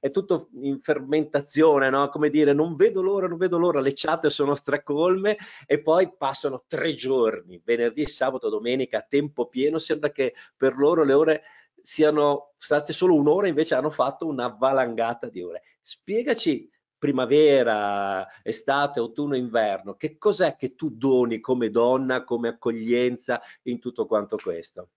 [0.00, 2.08] è tutto in fermentazione, no?
[2.08, 6.64] come dire, non vedo l'ora, non vedo l'ora, le chat sono stracolme e poi passano
[6.66, 11.42] tre giorni, venerdì, sabato, domenica, a tempo pieno, sembra che per loro le ore
[11.80, 15.62] siano state solo un'ora, invece hanno fatto una valangata di ore.
[15.80, 23.80] Spiegaci primavera, estate, autunno, inverno, che cos'è che tu doni come donna, come accoglienza in
[23.80, 24.90] tutto quanto questo?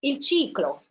[0.00, 0.86] Il ciclo,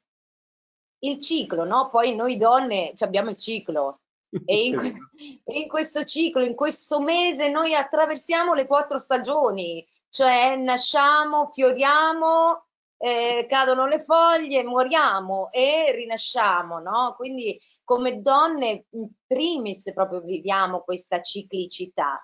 [0.99, 1.89] il ciclo, no?
[1.89, 4.01] Poi noi donne abbiamo il ciclo
[4.45, 4.75] e in,
[5.45, 12.65] in, questo ciclo, in questo mese noi attraversiamo le quattro stagioni, cioè nasciamo, fioriamo,
[12.97, 17.13] eh, cadono le foglie, moriamo e rinasciamo, no?
[17.15, 22.21] Quindi come donne in primis proprio viviamo questa ciclicità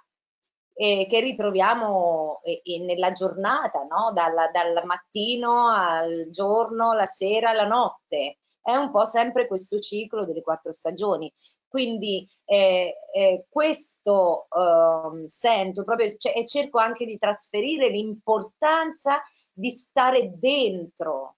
[0.73, 4.11] eh, che ritroviamo eh, nella giornata, no?
[4.13, 10.25] Dal, dal mattino al giorno, la sera, la notte è un po' sempre questo ciclo
[10.25, 11.31] delle quattro stagioni.
[11.67, 19.21] Quindi eh, eh, questo eh, sento proprio e cerco anche di trasferire l'importanza
[19.53, 21.35] di stare dentro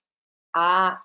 [0.52, 0.98] a,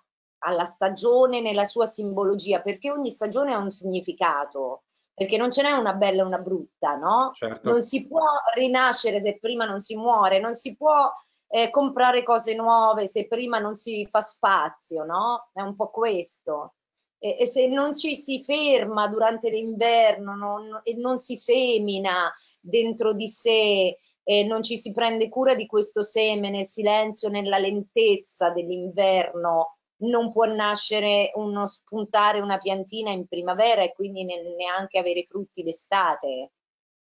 [0.44, 5.72] alla stagione nella sua simbologia, perché ogni stagione ha un significato, perché non ce n'è
[5.72, 7.32] una bella e una brutta, no?
[7.34, 7.68] Certo.
[7.68, 11.10] Non si può rinascere se prima non si muore, non si può
[11.54, 15.50] eh, comprare cose nuove se prima non si fa spazio, no?
[15.52, 16.76] È un po' questo.
[17.18, 23.12] E, e se non ci si ferma durante l'inverno non, e non si semina dentro
[23.12, 28.50] di sé e non ci si prende cura di questo seme nel silenzio, nella lentezza
[28.50, 35.22] dell'inverno, non può nascere uno spuntare una piantina in primavera e quindi ne, neanche avere
[35.24, 36.52] frutti d'estate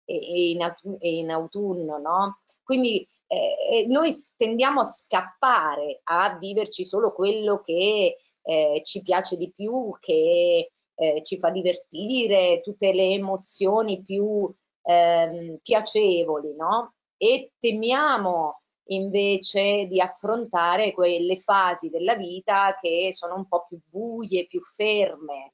[0.05, 0.55] e
[1.01, 2.39] in, autunno, no?
[2.63, 9.51] Quindi eh, noi tendiamo a scappare, a viverci solo quello che eh, ci piace di
[9.51, 14.51] più, che eh, ci fa divertire, tutte le emozioni più
[14.83, 16.93] ehm, piacevoli, no?
[17.17, 24.47] e temiamo invece di affrontare quelle fasi della vita che sono un po' più buie,
[24.47, 25.53] più ferme.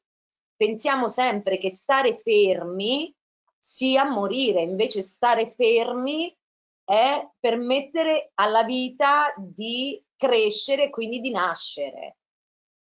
[0.56, 3.14] Pensiamo sempre che stare fermi
[3.58, 6.36] sia morire, invece stare fermi
[6.84, 12.18] è permettere alla vita di crescere, quindi di nascere.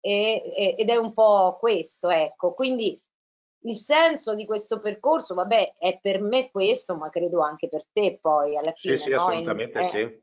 [0.00, 2.54] E, e, ed è un po' questo, ecco.
[2.54, 3.00] Quindi
[3.64, 8.18] il senso di questo percorso, vabbè, è per me questo, ma credo anche per te
[8.20, 8.96] poi alla fine.
[8.96, 9.26] Sì, sì, no?
[9.26, 10.22] assolutamente In, eh, sì.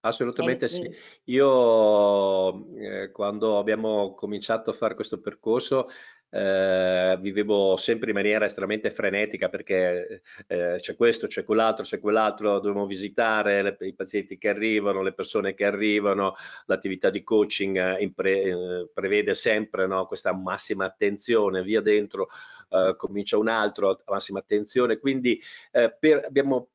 [0.00, 0.94] Assolutamente sì.
[1.24, 5.88] Io eh, quando abbiamo cominciato a fare questo percorso
[6.30, 12.60] eh, vivevo sempre in maniera estremamente frenetica perché eh, c'è questo, c'è quell'altro, c'è quell'altro,
[12.60, 16.34] dobbiamo visitare le, i pazienti che arrivano, le persone che arrivano,
[16.66, 22.28] l'attività di coaching eh, pre, eh, prevede sempre no, questa massima attenzione, via dentro
[22.70, 25.40] eh, comincia un altro, massima attenzione, quindi
[25.72, 26.68] eh, per, abbiamo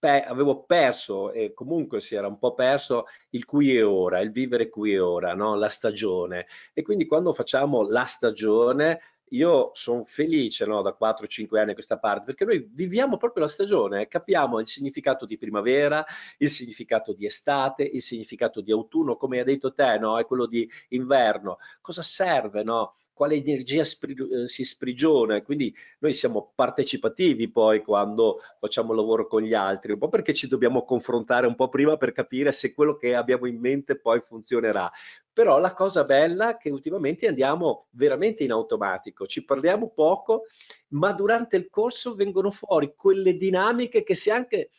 [0.00, 4.68] Avevo perso e comunque si era un po' perso il qui e ora, il vivere
[4.68, 5.56] qui e ora, no?
[5.56, 6.46] la stagione.
[6.72, 10.82] E quindi quando facciamo la stagione, io sono felice no?
[10.82, 15.26] da 4-5 anni a questa parte perché noi viviamo proprio la stagione, capiamo il significato
[15.26, 16.04] di primavera,
[16.38, 20.18] il significato di estate, il significato di autunno, come hai detto te, no?
[20.18, 21.58] è quello di inverno.
[21.80, 22.62] Cosa serve?
[22.62, 22.94] No?
[23.18, 25.42] Quale energia spri- si sprigiona.
[25.42, 30.46] Quindi noi siamo partecipativi poi quando facciamo lavoro con gli altri, un po' perché ci
[30.46, 34.88] dobbiamo confrontare un po' prima per capire se quello che abbiamo in mente poi funzionerà.
[35.32, 40.44] Però la cosa bella è che ultimamente andiamo veramente in automatico, ci parliamo poco,
[40.90, 44.70] ma durante il corso vengono fuori quelle dinamiche che se anche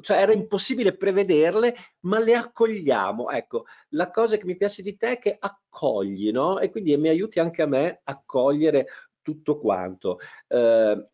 [0.00, 3.30] cioè era impossibile prevederle, ma le accogliamo.
[3.30, 6.58] Ecco, la cosa che mi piace di te è che accogli, no?
[6.58, 8.86] E quindi mi aiuti anche a me a cogliere
[9.22, 10.18] tutto quanto.
[10.48, 11.08] Eh,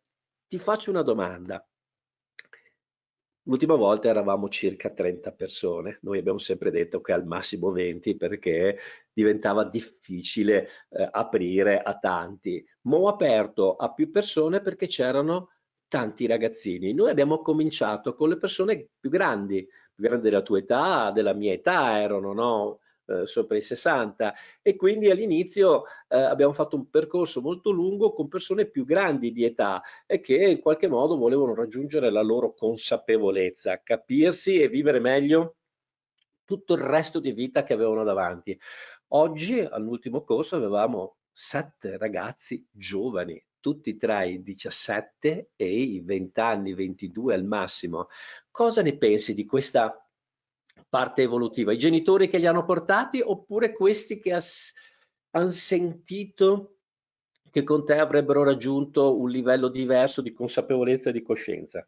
[0.49, 1.65] ti faccio una domanda.
[3.47, 8.79] L'ultima volta eravamo circa 30 persone, noi abbiamo sempre detto che al massimo 20 perché
[9.13, 15.49] diventava difficile eh, aprire a tanti, ma ho aperto a più persone perché c'erano
[15.93, 16.95] tanti ragazzini.
[16.95, 19.63] Noi abbiamo cominciato con le persone più grandi,
[19.95, 22.81] più grandi della tua età, della mia età erano, no?
[23.05, 28.29] Eh, sopra i 60 e quindi all'inizio eh, abbiamo fatto un percorso molto lungo con
[28.29, 33.83] persone più grandi di età e che in qualche modo volevano raggiungere la loro consapevolezza,
[33.83, 35.57] capirsi e vivere meglio
[36.47, 38.59] tutto il resto di vita che avevano davanti.
[39.09, 46.75] Oggi all'ultimo corso avevamo sette ragazzi giovani, tutti tra i 17 e i 20 anni,
[46.75, 48.09] 22 al massimo.
[48.51, 50.07] Cosa ne pensi di questa
[50.89, 51.73] parte evolutiva?
[51.73, 54.37] I genitori che li hanno portati oppure questi che
[55.31, 56.77] hanno sentito
[57.51, 61.87] che con te avrebbero raggiunto un livello diverso di consapevolezza e di coscienza?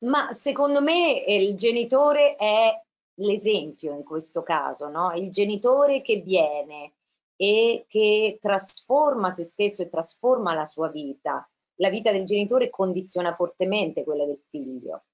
[0.00, 2.70] Ma secondo me il genitore è
[3.14, 5.12] l'esempio in questo caso, no?
[5.14, 6.92] Il genitore che viene,
[7.42, 11.48] e che trasforma se stesso e trasforma la sua vita.
[11.76, 15.04] La vita del genitore condiziona fortemente quella del figlio.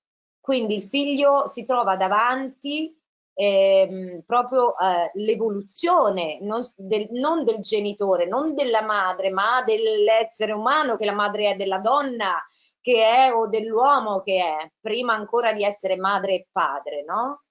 [0.40, 2.92] Quindi il figlio si trova davanti
[3.32, 10.96] ehm, proprio eh, l'evoluzione non del, non del genitore, non della madre, ma dell'essere umano
[10.96, 12.44] che la madre è della donna
[12.80, 17.44] che è o dell'uomo che è, prima ancora di essere madre e padre, no?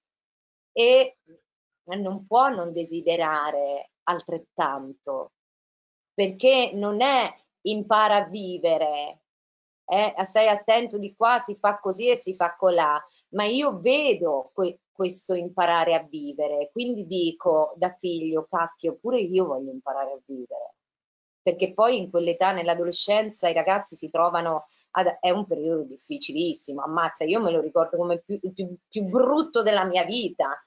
[0.72, 1.16] E
[1.96, 5.32] non può non desiderare altrettanto,
[6.14, 9.20] perché non è impara a vivere,
[9.88, 14.50] eh, stai attento di qua, si fa così e si fa colà, ma io vedo
[14.54, 20.20] que questo imparare a vivere, quindi dico da figlio, cacchio, pure io voglio imparare a
[20.24, 20.74] vivere,
[21.42, 27.24] perché poi in quell'età, nell'adolescenza, i ragazzi si trovano, ad, è un periodo difficilissimo, ammazza,
[27.24, 30.65] io me lo ricordo come più, più, più brutto della mia vita,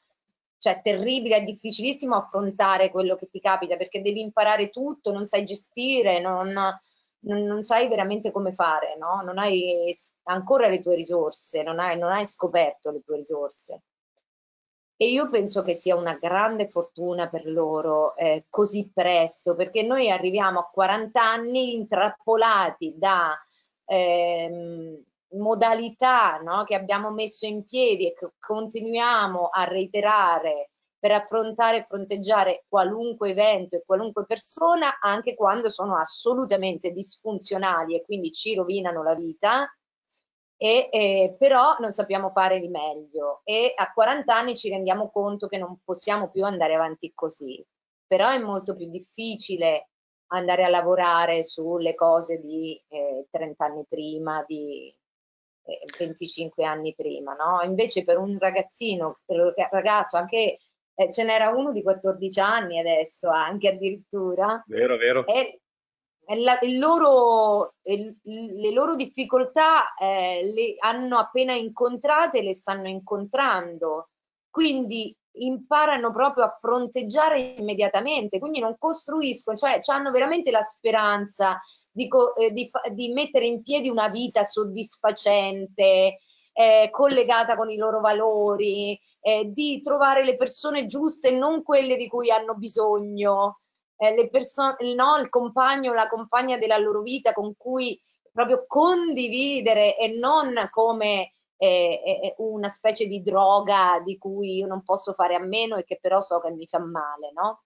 [0.59, 5.45] cioè terribile, è difficilissimo affrontare quello che ti capita perché devi imparare tutto, non sai
[5.45, 9.21] gestire, non, non, non sai veramente come fare, no?
[9.23, 9.93] non hai
[10.23, 13.83] ancora le tue risorse, non hai, non hai scoperto le tue risorse.
[15.01, 20.11] E io penso che sia una grande fortuna per loro eh, così presto, perché noi
[20.11, 23.33] arriviamo a 40 anni intrappolati da
[23.85, 31.77] ehm, modalità no, che abbiamo messo in piedi e che continuiamo a reiterare per affrontare
[31.77, 38.53] e fronteggiare qualunque evento e qualunque persona, anche quando sono assolutamente disfunzionali e quindi ci
[38.55, 39.65] rovinano la vita,
[40.61, 45.47] e, eh, però non sappiamo fare di meglio e a 40 anni ci rendiamo conto
[45.47, 47.65] che non possiamo più andare avanti così.
[48.05, 49.89] Però è molto più difficile
[50.31, 54.93] andare a lavorare sulle cose di eh, 30 anni prima, di
[55.97, 57.61] 25 anni prima, no?
[57.63, 60.59] Invece per un ragazzino, per un ragazzo, anche
[60.93, 64.63] eh, ce n'era uno di 14 anni adesso, anche addirittura.
[64.67, 65.25] Vero, vero.
[65.25, 65.61] E,
[66.35, 74.09] la, loro, le loro difficoltà eh, le hanno appena incontrate, le stanno incontrando,
[74.49, 81.59] quindi imparano proprio a fronteggiare immediatamente, quindi non costruiscono, cioè hanno veramente la speranza
[81.91, 86.19] dico, eh, di, di, mettere in piedi una vita soddisfacente,
[86.53, 92.07] eh, collegata con i loro valori, eh, di trovare le persone giuste, non quelle di
[92.07, 93.61] cui hanno bisogno,
[93.97, 94.29] eh,
[94.95, 97.99] no, il compagno, la compagna della loro vita con cui
[98.31, 105.11] proprio condividere e non come eh, una specie di droga di cui io non posso
[105.11, 107.63] fare a meno e che però so che mi fa male, no?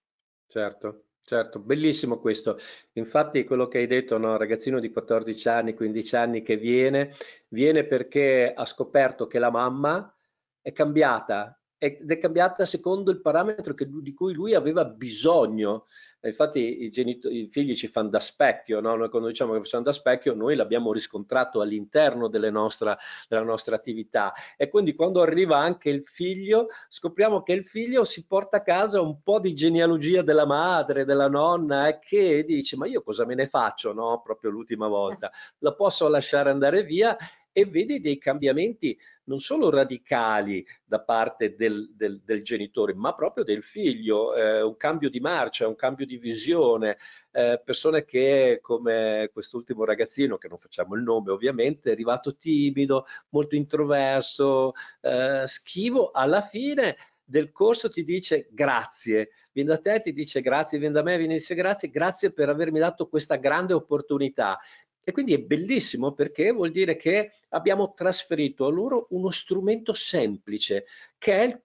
[0.48, 1.04] Certo.
[1.26, 2.58] Certo, bellissimo questo.
[2.94, 7.14] Infatti quello che hai detto, no, ragazzino di 14 anni, 15 anni che viene,
[7.48, 10.14] viene perché ha scoperto che la mamma
[10.62, 15.86] è cambiata ed è cambiata secondo il parametro che, di cui lui aveva bisogno.
[16.22, 18.96] Infatti i, i figli ci fanno da specchio, no?
[18.96, 22.98] noi quando diciamo che facciamo da specchio, noi l'abbiamo riscontrato all'interno della nostra
[23.76, 28.62] attività e quindi quando arriva anche il figlio scopriamo che il figlio si porta a
[28.62, 33.26] casa un po' di genealogia della madre, della nonna e che dice ma io cosa
[33.26, 34.22] me ne faccio, no?
[34.24, 37.18] proprio l'ultima volta, la posso lasciare andare via
[37.54, 43.44] e vedi dei cambiamenti non solo radicali da parte del, del, del genitore, ma proprio
[43.46, 46.98] del figlio, eh, un cambio di marcia, un cambio di visione,
[47.32, 53.06] eh, persone che come quest'ultimo ragazzino, che non facciamo il nome ovviamente, è arrivato timido,
[53.30, 60.12] molto introverso, eh, schivo, alla fine del corso ti dice grazie, viene da te, ti
[60.12, 63.74] dice grazie, viene da me, viene e dice grazie, grazie per avermi dato questa grande
[63.74, 64.60] opportunità.
[65.04, 70.86] E quindi è bellissimo perché vuol dire che abbiamo trasferito a loro uno strumento semplice
[71.18, 71.62] che è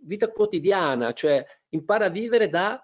[0.00, 2.80] vita quotidiana, cioè impara a vivere da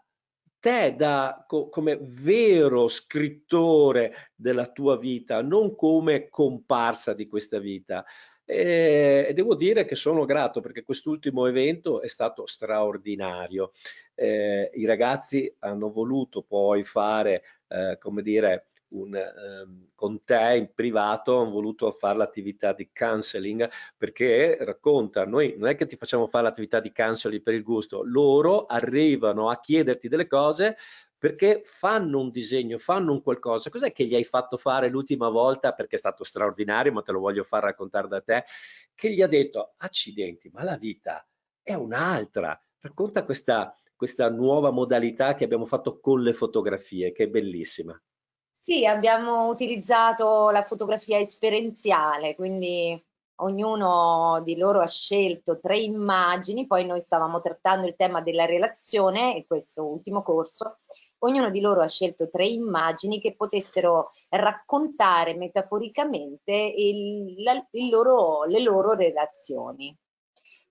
[0.59, 8.05] te da, co, come vero scrittore della tua vita, non come comparsa di questa vita.
[8.45, 13.73] E, e devo dire che sono grato perché quest'ultimo evento è stato straordinario.
[14.15, 19.15] Eh, I ragazzi hanno voluto poi fare, eh, come dire, un,
[19.65, 25.69] um, con te in privato hanno voluto fare l'attività di counseling perché racconta, noi non
[25.69, 30.09] è che ti facciamo fare l'attività di counseling per il gusto, loro arrivano a chiederti
[30.09, 30.77] delle cose
[31.23, 33.71] perché fanno un disegno, fanno un qualcosa.
[33.71, 37.21] Cos'è che gli hai fatto fare l'ultima volta, perché è stato straordinario, ma te lo
[37.21, 38.43] voglio far raccontare da te,
[38.93, 41.25] che gli ha detto, accidenti, ma la vita
[41.63, 42.61] è un'altra.
[42.81, 47.97] Racconta questa, questa nuova modalità che abbiamo fatto con le fotografie, che è bellissima.
[48.65, 52.97] Sì, abbiamo utilizzato la fotografia esperienziale, quindi
[53.41, 59.35] ognuno di loro ha scelto tre immagini, poi noi stavamo trattando il tema della relazione
[59.35, 60.79] e questo ultimo corso,
[61.25, 68.45] ognuno di loro ha scelto tre immagini che potessero raccontare metaforicamente il, la, il loro,
[68.45, 69.93] le loro relazioni.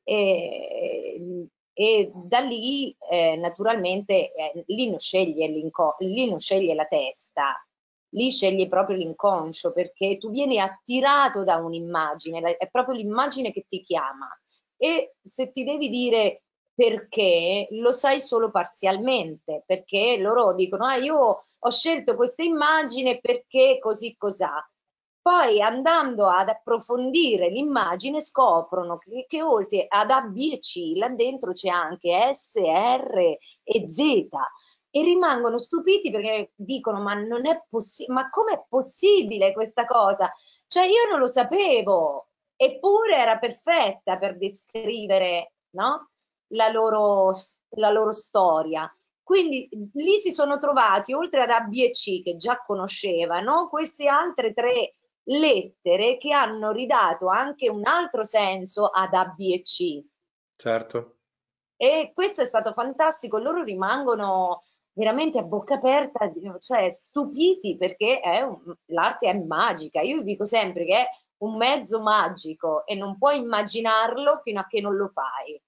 [0.02, 7.54] E, e da lì eh, naturalmente eh, lì, non sceglie lì non sceglie la testa,
[8.12, 13.82] lì scegli proprio l'inconscio perché tu vieni attirato da un'immagine, è proprio l'immagine che ti
[13.82, 14.28] chiama
[14.78, 16.43] e se ti devi dire
[16.74, 23.78] perché lo sai solo parzialmente, perché loro dicono ah io ho scelto questa immagine perché
[23.80, 24.66] così cos'ha.
[25.22, 31.09] Poi andando ad approfondire l'immagine scoprono che, che oltre ad A, B e C là
[31.09, 34.28] dentro c'è anche S, R e Z
[34.92, 40.32] e rimangono stupiti perché dicono ma non è possibile, ma com'è possibile questa cosa?
[40.68, 46.12] Cioè io non lo sapevo, eppure era perfetta per descrivere no?
[46.50, 47.32] la, loro,
[47.78, 48.94] la loro storia.
[49.24, 54.08] Quindi lì si sono trovati, oltre ad A, B e C che già conoscevano, queste
[54.08, 60.04] altre tre lettere che hanno ridato anche un altro senso ad A, B e C.
[60.56, 61.18] Certo.
[61.78, 64.64] E questo è stato fantastico, loro rimangono
[65.02, 68.20] veramente a bocca aperta, cioè stupiti perché
[68.86, 70.02] l'arte è magica.
[70.02, 71.06] Io dico sempre che è
[71.38, 75.60] un mezzo magico e non puoi immaginarlo fino a che non lo fai.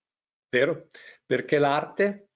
[0.49, 0.89] Vero,
[1.25, 2.29] perché l'arte,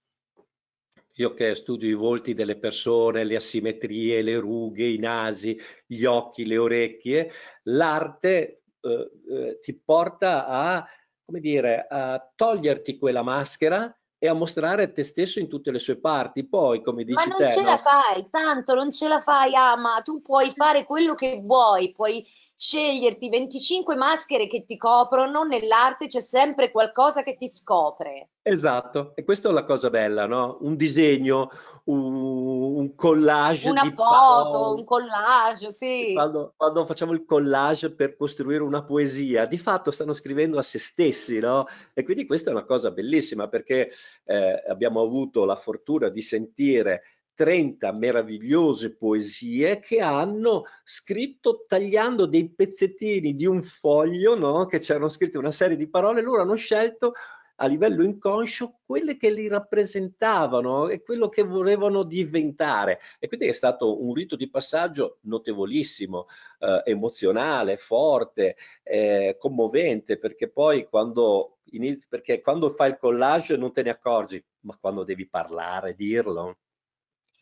[1.13, 6.47] io che studio i volti delle persone, le asimmetrie, le rughe, i nasi, gli occhi,
[6.47, 7.31] le orecchie,
[7.65, 10.83] l'arte eh, eh, ti porta a,
[11.23, 15.97] come dire, a toglierti quella maschera e a mostrare te stesso in tutte le sue
[15.97, 16.45] parti.
[16.45, 17.29] Poi, come dici te...
[17.29, 17.69] Ma non te, ce no?
[17.69, 22.25] la fai, tanto non ce la fai, ama, tu puoi fare quello che vuoi, puoi
[22.59, 28.29] sceglierti 25 maschere che ti coprono, nell'arte c'è sempre qualcosa che ti scopre.
[28.41, 30.57] Esatto, e questa è la cosa bella, no?
[30.61, 31.51] Un disegno,
[31.83, 33.69] un, collage.
[33.69, 36.13] Una foto, un collage, sì.
[36.13, 40.79] Quando, quando, facciamo il collage per costruire una poesia, di fatto stanno scrivendo a se
[40.79, 41.67] stessi, no?
[41.93, 43.91] E quindi questa è una cosa bellissima perché
[44.23, 47.03] eh, abbiamo avuto la fortuna di sentire
[47.37, 54.65] 30 meravigliose poesie che hanno scritto tagliando dei pezzettini di un foglio, no?
[54.65, 57.13] che c'erano scritte una serie di parole, loro hanno scelto
[57.57, 62.99] a livello inconscio quelle che li rappresentavano e quello che volevano diventare.
[63.19, 66.25] E quindi è stato un rito di passaggio notevolissimo,
[66.59, 73.71] eh, emozionale, forte, eh, commovente, perché poi quando inizi, perché quando fai il collage non
[73.71, 76.57] te ne accorgi, ma quando devi parlare, dirlo,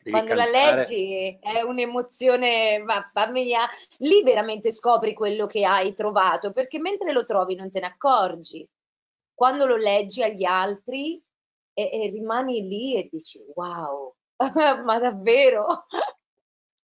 [0.08, 0.50] quando cantare.
[0.50, 3.60] la leggi è un'emozione, mamma mia,
[3.98, 8.68] lì veramente scopri quello che hai trovato, perché mentre lo trovi non te ne accorgi.
[9.34, 11.22] quando lo leggi agli altri
[11.74, 14.14] e, e rimani lì e dici wow,
[14.84, 15.86] ma davvero?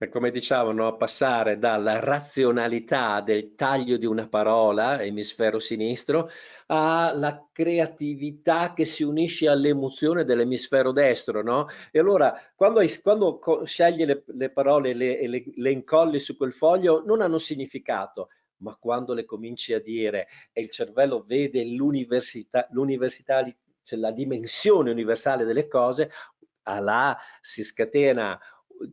[0.08, 6.30] Come diciamo, passare dalla razionalità del taglio di una parola, emisfero sinistro,
[6.68, 11.66] alla creatività che si unisce all'emozione dell'emisfero destro, no?
[11.92, 16.54] E allora, quando, quando scegli le, le parole e le, le, le incolli su quel
[16.54, 18.28] foglio, non hanno significato,
[18.62, 23.44] ma quando le cominci a dire e il cervello vede l'università, l'università
[23.82, 26.10] cioè la dimensione universale delle cose,
[26.62, 28.40] là si scatena,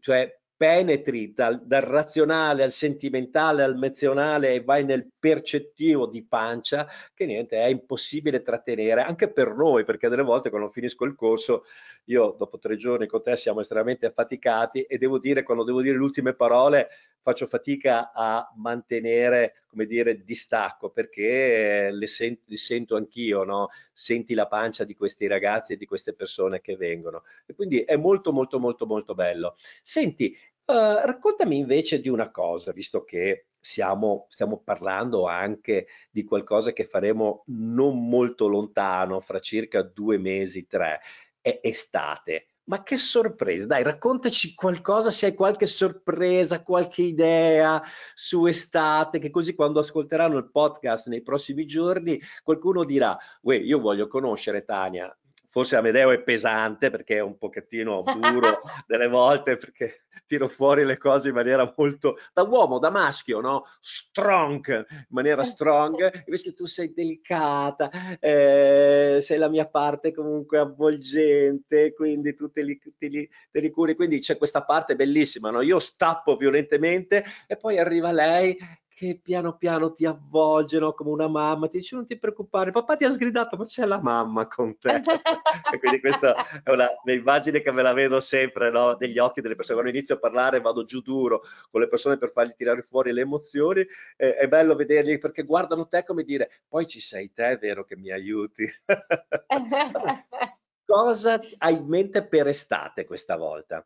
[0.01, 6.88] cioè penetri dal, dal, razionale al sentimentale al mezionale e vai nel percettivo di pancia
[7.14, 11.64] che niente è impossibile trattenere anche per noi perché delle volte quando finisco il corso
[12.05, 15.95] io dopo tre giorni con te siamo estremamente affaticati e devo dire quando devo dire
[15.95, 16.88] le ultime parole
[17.22, 23.69] faccio fatica a mantenere come dire distacco perché le sento, li sento anch'io no?
[23.93, 27.95] senti la pancia di questi ragazzi e di queste persone che vengono e quindi è
[27.95, 30.36] molto molto molto molto bello senti
[30.67, 36.84] Uh, raccontami invece di una cosa, visto che siamo, stiamo parlando anche di qualcosa che
[36.84, 40.99] faremo non molto lontano, fra circa due mesi, tre,
[41.39, 42.47] è estate.
[42.68, 43.65] Ma che sorpresa!
[43.65, 47.82] Dai, raccontaci qualcosa, se hai qualche sorpresa, qualche idea
[48.13, 53.80] su estate, che così quando ascolteranno il podcast nei prossimi giorni qualcuno dirà, uè, io
[53.80, 55.15] voglio conoscere Tania,
[55.57, 60.97] forse Amedeo è pesante perché è un pochettino duro delle volte perché tiro fuori le
[60.97, 63.65] cose in maniera molto da uomo, da maschio, no?
[63.80, 67.89] Strong, in maniera strong, invece tu sei delicata,
[68.20, 73.70] eh, sei la mia parte comunque avvolgente, quindi tu te li, te li, te li
[73.70, 75.61] curi, quindi c'è questa parte bellissima, no?
[75.61, 78.57] Io stappo violentemente e poi arriva lei
[78.98, 83.06] che piano piano ti avvolgono come una mamma, ti dice non ti preoccupare, papà ti
[83.06, 85.04] ha sgridato, ma c'è la mamma con te.
[85.80, 86.34] quindi questa
[86.64, 88.95] è una un'immagine che me la vedo sempre no?
[88.95, 89.80] degli occhi delle persone.
[89.80, 93.22] Quando inizio a parlare vado giù duro con le persone per fargli tirare fuori le
[93.22, 93.86] emozioni,
[94.16, 97.84] eh, è bello vederli perché guardano te come dire, poi ci sei te, è vero
[97.84, 98.66] che mi aiuti.
[100.84, 103.86] Cosa hai in mente per estate questa volta?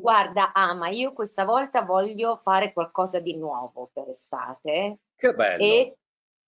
[0.00, 5.64] Guarda, Ama, io questa volta voglio fare qualcosa di nuovo per estate Che bello.
[5.64, 5.96] e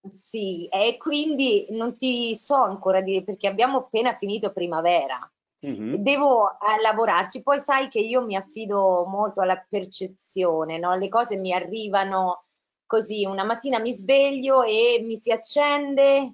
[0.03, 5.19] sì, e quindi non ti so ancora dire perché abbiamo appena finito primavera.
[5.61, 5.97] Mhm.
[5.97, 10.95] Devo eh, lavorarci, poi sai che io mi affido molto alla percezione, no?
[10.95, 12.45] Le cose mi arrivano
[12.87, 16.33] così, una mattina mi sveglio e mi si accende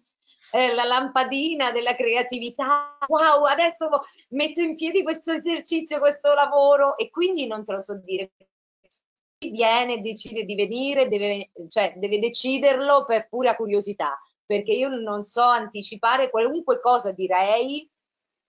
[0.51, 3.89] eh, la lampadina della creatività, wow, adesso
[4.29, 8.31] metto in piedi questo esercizio, questo lavoro e quindi non te lo so dire.
[9.37, 15.21] Chi viene, decide di venire, deve, cioè, deve deciderlo per pura curiosità, perché io non
[15.21, 17.87] so anticipare qualunque cosa direi,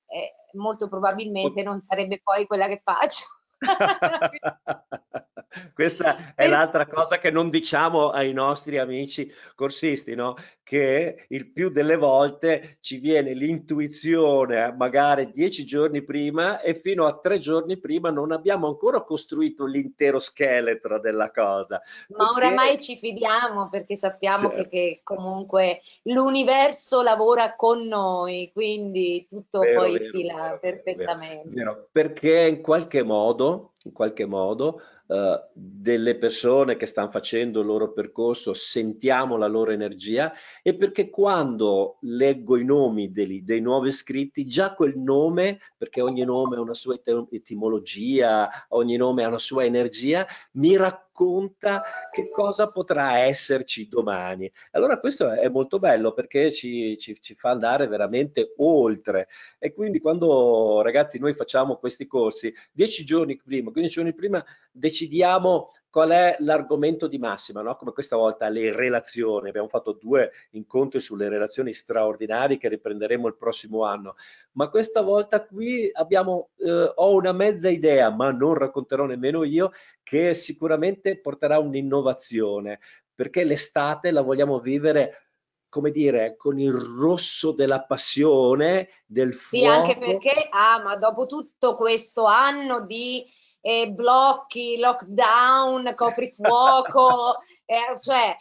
[0.06, 3.24] eh, molto probabilmente non sarebbe poi quella che faccio.
[5.72, 10.36] Questa è l'altra cosa che non diciamo ai nostri amici corsisti, no?
[10.68, 17.18] che il più delle volte ci viene l'intuizione magari dieci giorni prima e fino a
[17.18, 21.80] tre giorni prima non abbiamo ancora costruito l'intero scheletro della cosa.
[22.08, 22.34] Ma perché...
[22.34, 24.62] oramai ci fidiamo perché sappiamo certo.
[24.64, 31.86] che, che, comunque l'universo lavora con noi, quindi tutto vero, poi vero, fila vero, perfettamente.
[31.90, 33.47] Perché in qualche modo,
[33.84, 39.70] in qualche modo Uh, delle persone che stanno facendo il loro percorso, sentiamo la loro
[39.70, 46.02] energia e perché quando leggo i nomi dei, dei nuovi iscritti, già quel nome, perché
[46.02, 51.82] ogni nome ha una sua etimologia, ogni nome ha una sua energia, mi racconta racconta
[52.12, 54.50] che cosa potrà esserci domani.
[54.72, 59.98] Allora questo è molto bello perché ci, ci, ci fa andare veramente oltre e quindi
[59.98, 66.36] quando ragazzi noi facciamo questi corsi, dieci giorni prima, 15 giorni prima decidiamo qual è
[66.38, 67.74] l'argomento di massima, no?
[67.74, 69.48] come questa volta le relazioni.
[69.48, 74.14] Abbiamo fatto due incontri sulle relazioni straordinarie che riprenderemo il prossimo anno,
[74.52, 79.72] ma questa volta qui abbiamo, eh, ho una mezza idea, ma non racconterò nemmeno io,
[80.04, 82.78] che sicuramente porterà un'innovazione,
[83.12, 85.24] perché l'estate la vogliamo vivere
[85.68, 89.64] come dire, con il rosso della passione, del fuoco.
[89.64, 93.26] Sì, anche perché, ah, ma dopo tutto questo anno di
[93.60, 98.36] eh, blocchi, lockdown, coprifuoco, eh, cioè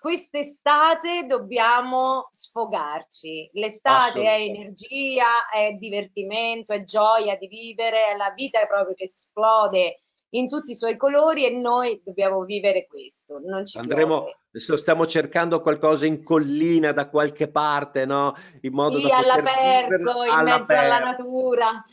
[0.00, 3.50] quest'estate dobbiamo sfogarci.
[3.54, 10.02] L'estate è energia, è divertimento, è gioia di vivere, la vita è proprio che esplode
[10.34, 13.38] in tutti i suoi colori e noi dobbiamo vivere questo.
[13.44, 18.34] Non ci Andremo, adesso stiamo cercando qualcosa in collina da qualche parte, no?
[18.62, 21.84] In modo sì, da all'aperto, in mezzo alla natura.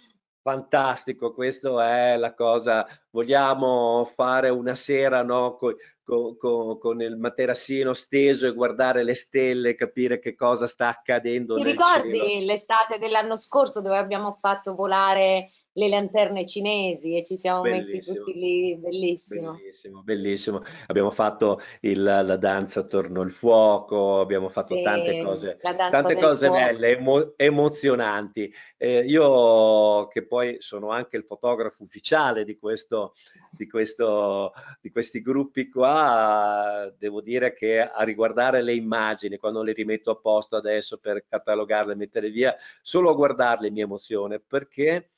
[0.42, 2.88] Fantastico, questa è la cosa.
[3.10, 9.76] Vogliamo fare una sera no, con, con, con, il materassino steso e guardare le stelle,
[9.76, 11.56] capire che cosa sta accadendo.
[11.56, 17.62] Ti ricordi l'estate dell'anno scorso dove abbiamo fatto volare le lanterne cinesi e ci siamo
[17.62, 19.52] bellissimo, messi tutti lì, bellissimo.
[19.54, 20.64] Bellissimo, bellissimo.
[20.88, 26.48] Abbiamo fatto il, la danza attorno al fuoco, abbiamo fatto sì, tante cose, tante cose
[26.48, 26.64] fuoco.
[26.64, 28.52] belle, emo, emozionanti.
[28.78, 33.14] Eh, io che poi sono anche il fotografo ufficiale di, questo,
[33.52, 39.74] di, questo, di questi gruppi qua, devo dire che a riguardare le immagini, quando le
[39.74, 45.12] rimetto a posto adesso per catalogarle e mettere via, solo a guardarle mi emozione perché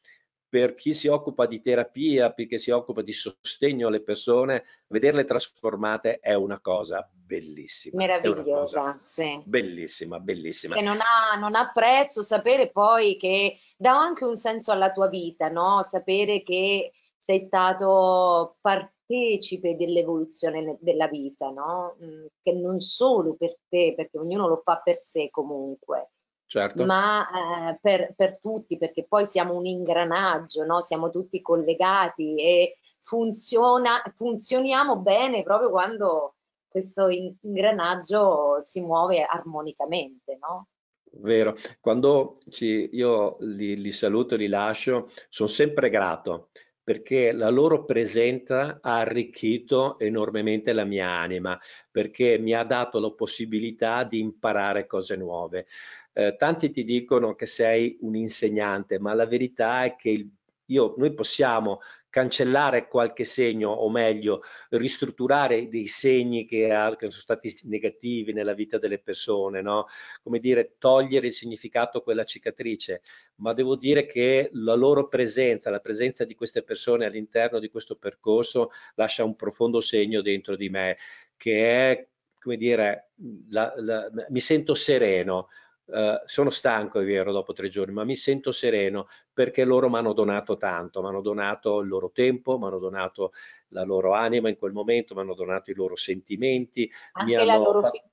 [0.52, 5.24] per chi si occupa di terapia, per chi si occupa di sostegno alle persone, vederle
[5.24, 7.96] trasformate è una cosa bellissima.
[7.96, 9.42] Meravigliosa, cosa sì.
[9.46, 10.76] Bellissima, bellissima.
[10.76, 15.08] Che non ha, non ha, prezzo sapere poi che dà anche un senso alla tua
[15.08, 15.82] vita, no?
[15.84, 21.96] Sapere che sei stato partecipe dell'evoluzione della vita, no?
[22.04, 26.10] Mm, che non solo per te, perché ognuno lo fa per sé comunque,
[26.52, 26.84] certo.
[26.84, 30.82] ma eh, per, per, tutti, perché poi siamo un ingranaggio, no?
[30.82, 36.36] siamo tutti collegati e funziona, funzioniamo bene proprio quando
[36.68, 40.38] questo ingranaggio si muove armonicamente.
[40.42, 40.68] No?
[41.14, 46.50] Vero, quando ci, io li, li saluto e li lascio, sono sempre grato
[46.84, 51.58] perché la loro presenza ha arricchito enormemente la mia anima,
[51.90, 55.68] perché mi ha dato la possibilità di imparare cose nuove.
[56.14, 60.30] Eh, tanti ti dicono che sei un insegnante, ma la verità è che il,
[60.72, 68.34] io, noi possiamo cancellare qualche segno, o meglio, ristrutturare dei segni che, sono stati negativi
[68.34, 69.88] nella vita delle persone, no?
[70.22, 73.02] Come dire, togliere il significato a quella cicatrice,
[73.36, 77.96] ma devo dire che la loro presenza, la presenza di queste persone all'interno di questo
[77.96, 80.98] percorso lascia un profondo segno dentro di me,
[81.38, 82.08] che è,
[82.40, 83.12] come dire,
[83.50, 85.48] la, la, mi sento sereno,
[85.92, 89.98] Uh, sono stanco, è vero, dopo tre giorni, ma mi sento sereno perché loro mi
[89.98, 93.34] hanno donato tanto, mi hanno donato il loro tempo, mi hanno donato
[93.70, 97.82] la loro anima in quel momento, mi hanno donato i loro sentimenti, anche la loro
[97.84, 98.10] fiducia.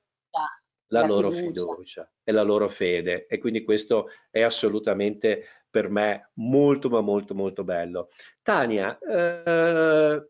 [0.89, 1.67] La, la loro fiducia.
[1.67, 7.35] fiducia e la loro fede e quindi questo è assolutamente per me molto ma molto
[7.35, 8.09] molto bello.
[8.43, 10.29] Tania, eh,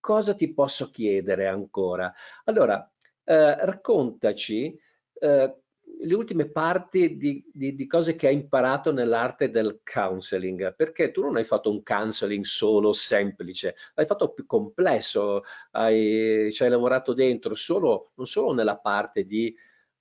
[0.00, 2.10] cosa ti posso chiedere ancora?
[2.44, 2.90] Allora,
[3.24, 4.78] eh, raccontaci
[5.20, 5.56] eh,
[6.00, 11.22] le ultime parti di, di, di, cose che hai imparato nell'arte del counseling, perché tu
[11.22, 17.12] non hai fatto un counseling solo semplice, l'hai fatto più complesso, hai, ci hai lavorato
[17.14, 19.54] dentro solo, non solo nella parte di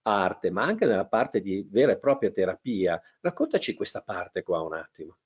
[0.04, 3.02] arte, ma anche nella parte di vera e propria terapia.
[3.20, 5.18] Raccontaci questa parte qua un attimo.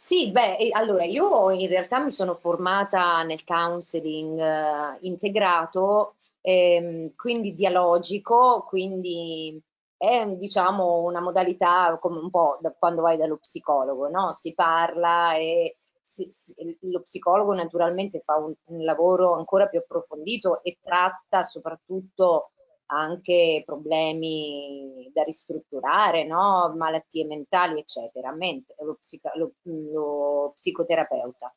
[0.00, 7.54] Sì, beh, allora io in realtà mi sono formata nel counseling eh, integrato ehm, quindi
[7.54, 9.60] dialogico, quindi
[9.96, 14.32] è diciamo una modalità come un po' quando vai dallo psicologo, no?
[14.32, 20.62] Si parla e si, si, lo psicologo naturalmente fa un, un, lavoro ancora più approfondito
[20.62, 22.52] e tratta soprattutto
[22.90, 26.72] anche problemi da ristrutturare, no?
[26.76, 31.54] malattie mentali, eccetera, mentre lo, psico, lo, lo psicoterapeuta.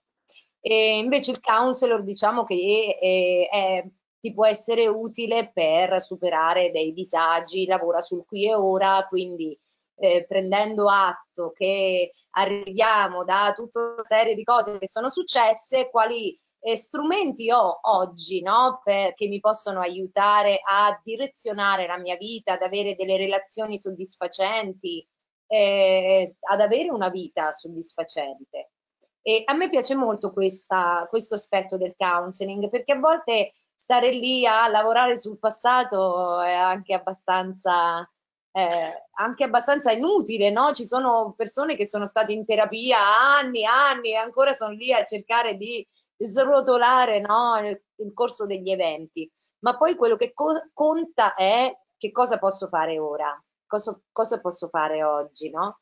[0.59, 3.87] E invece il counselor diciamo che è, è
[4.21, 9.59] ti può essere utile per superare dei disagi, lavora sul qui e ora, quindi
[9.95, 16.37] eh, prendendo atto che arriviamo da tutta una serie di cose che sono successe, quali
[16.59, 18.81] eh, strumenti ho oggi no?
[18.83, 25.03] per, che mi possono aiutare a direzionare la mia vita, ad avere delle relazioni soddisfacenti,
[25.47, 28.69] eh, ad avere una vita soddisfacente.
[29.23, 33.51] E a me piace molto questa, questo aspetto del counseling perché a volte
[33.81, 38.07] stare lì a lavorare sul passato è anche abbastanza,
[38.51, 40.71] eh, anche abbastanza inutile, no?
[40.71, 42.99] Ci sono persone che sono state in terapia
[43.39, 47.57] anni, anni e ancora sono lì a cercare di srotolare no?
[47.57, 49.27] il, il, corso degli eventi.
[49.61, 54.67] Ma poi quello che co- conta è che cosa posso fare ora, cosa, cosa posso
[54.69, 55.79] fare oggi, no?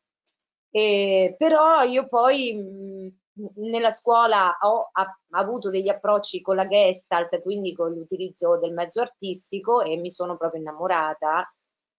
[0.71, 3.19] E, però io poi mh,
[3.55, 4.91] nella scuola ho
[5.31, 10.37] avuto degli approcci con la Gestalt, quindi con l'utilizzo del mezzo artistico e mi sono
[10.37, 11.51] proprio innamorata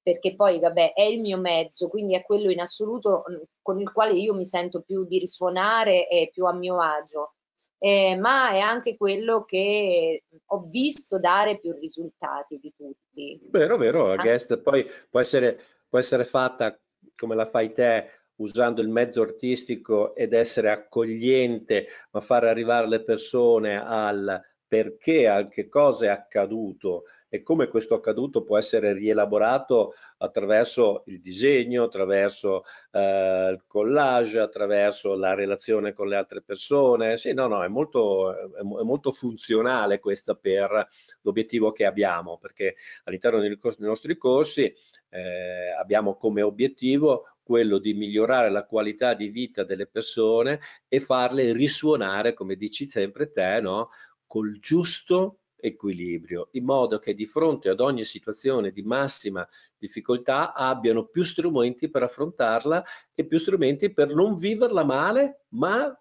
[0.02, 3.24] perché poi vabbè è il mio mezzo, quindi è quello in assoluto
[3.60, 7.34] con il quale io mi sento più di risuonare e più a mio agio.
[7.82, 13.40] eh, ma è anche quello che ho visto dare più risultati di tutti.
[13.50, 16.78] Vero, vero, la guest poi può essere, può essere fatta
[17.16, 23.02] come la fai te, usando il mezzo artistico ed essere accogliente, ma far arrivare le
[23.02, 29.94] persone al perché, a che cosa è accaduto e come questo accaduto può essere rielaborato
[30.18, 37.16] attraverso il disegno, attraverso eh, il collage, attraverso la relazione con le altre persone.
[37.16, 40.88] Sì, no, no, è molto, è, molto funzionale questa per
[41.22, 42.74] l'obiettivo che abbiamo, perché
[43.04, 44.74] all'interno dei nostri corsi
[45.10, 51.52] eh, abbiamo come obiettivo quello di migliorare la qualità di vita delle persone e farle
[51.52, 53.88] risuonare, come dici sempre te, no?
[54.24, 59.44] col giusto equilibrio, in modo che di fronte ad ogni situazione di massima
[59.76, 65.92] difficoltà abbiano più strumenti per affrontarla e più strumenti per non viverla male, ma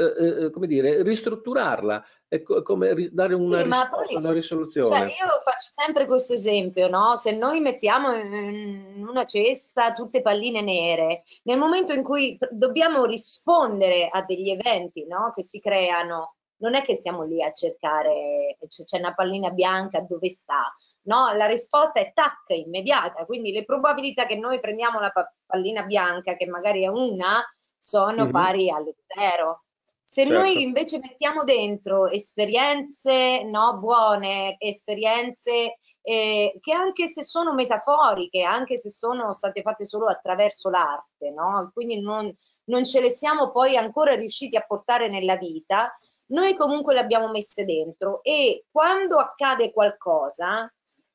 [0.00, 4.88] eh, eh, come dire, ristrutturarla, è come dare una, sì, risposta, poi, una risoluzione.
[4.88, 7.16] Cioè io faccio sempre questo esempio, no?
[7.16, 14.08] Se noi mettiamo in una cesta tutte palline nere, nel momento in cui dobbiamo rispondere
[14.10, 15.32] a degli eventi no?
[15.34, 20.28] che si creano non è che stiamo lì a cercare, c'è una pallina bianca, dove
[20.28, 20.74] sta?
[21.02, 25.10] No, la risposta è tac, immediata, quindi le probabilità che noi prendiamo la
[25.46, 27.42] pallina bianca, che magari è una,
[27.78, 28.30] sono mm-hmm.
[28.30, 29.64] pari allo zero.
[30.10, 30.40] Se certo.
[30.40, 38.76] noi invece mettiamo dentro esperienze no, buone, esperienze eh, che anche se sono metaforiche, anche
[38.76, 41.70] se sono state fatte solo attraverso l'arte, no?
[41.72, 42.28] quindi non,
[42.64, 45.96] non ce le siamo poi ancora riusciti a portare nella vita,
[46.30, 50.68] noi comunque le abbiamo messe dentro e quando accade qualcosa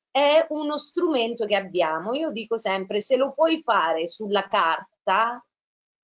[0.10, 2.14] è uno strumento che abbiamo.
[2.14, 5.46] Io dico sempre, se lo puoi fare sulla carta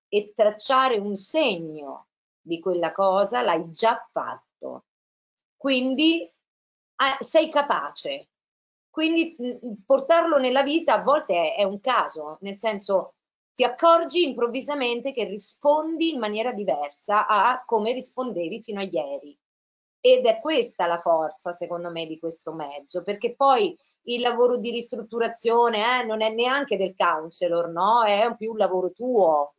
[0.08, 2.08] e tracciare un segno
[2.42, 4.84] di quella cosa, l'hai già fatto.
[5.56, 8.28] Quindi eh, sei capace.
[8.90, 13.14] Quindi mh, portarlo nella vita a volte è, è un caso, nel senso
[13.52, 19.36] ti accorgi improvvisamente che rispondi in maniera diversa a come rispondevi fino a ieri.
[20.04, 23.76] Ed è questa la forza, secondo me, di questo mezzo, perché poi
[24.06, 28.02] il lavoro di ristrutturazione eh, non è neanche del counselor, no?
[28.02, 29.54] È più un lavoro tuo.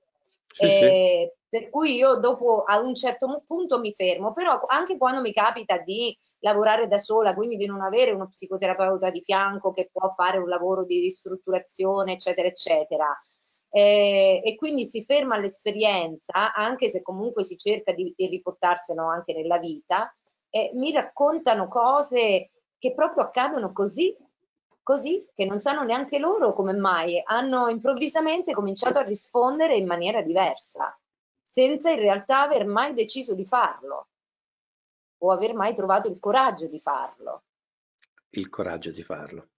[0.51, 1.42] Sì, eh, sì.
[1.53, 5.77] Per cui io dopo a un certo punto mi fermo, però anche quando mi capita
[5.77, 10.39] di lavorare da sola, quindi di non avere uno psicoterapeuta di fianco che può fare
[10.39, 13.21] un lavoro di ristrutturazione, eccetera, eccetera,
[13.69, 19.33] eh, e quindi si ferma all'esperienza, anche se comunque si cerca di, di riportarselo anche
[19.33, 20.11] nella vita,
[20.49, 22.49] eh, mi raccontano cose
[22.79, 24.17] che proprio accadono così,
[24.81, 30.23] così, che non sanno neanche loro come mai hanno improvvisamente cominciato a rispondere in maniera
[30.23, 30.97] diversa,
[31.53, 34.07] senza in realtà aver mai deciso di farlo
[35.19, 37.43] o aver mai trovato il coraggio di farlo.
[38.31, 39.49] Il coraggio di farlo.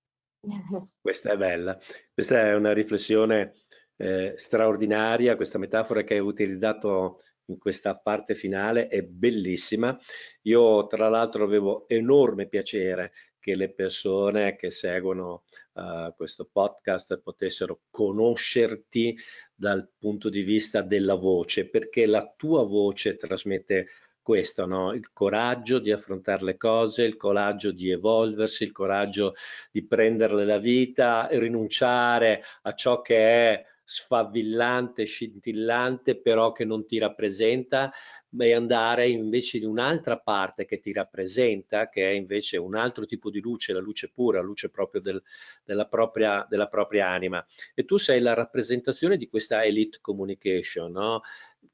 [1.00, 1.80] Questa è bella,
[2.14, 3.64] questa è una riflessione
[3.96, 9.98] eh, straordinaria, questa metafora che hai utilizzato in questa parte finale è bellissima.
[10.42, 17.82] Io tra l'altro avevo enorme piacere che le persone che seguono uh, questo podcast potessero
[17.90, 19.18] conoscerti
[19.54, 23.88] dal punto di vista della voce, perché la tua voce trasmette
[24.26, 24.92] questo, no?
[24.92, 29.36] il coraggio di affrontare le cose, il coraggio di evolversi, il coraggio
[29.72, 36.98] di prenderle la vita, rinunciare a ciò che è sfavillante, scintillante, però che non ti
[36.98, 37.92] rappresenta,
[38.38, 43.30] e andare invece in un'altra parte che ti rappresenta, che è invece un altro tipo
[43.30, 45.22] di luce, la luce pura, la luce proprio del,
[45.64, 47.46] della, propria, della, propria, anima.
[47.74, 51.22] E tu sei la rappresentazione di questa elite communication, no?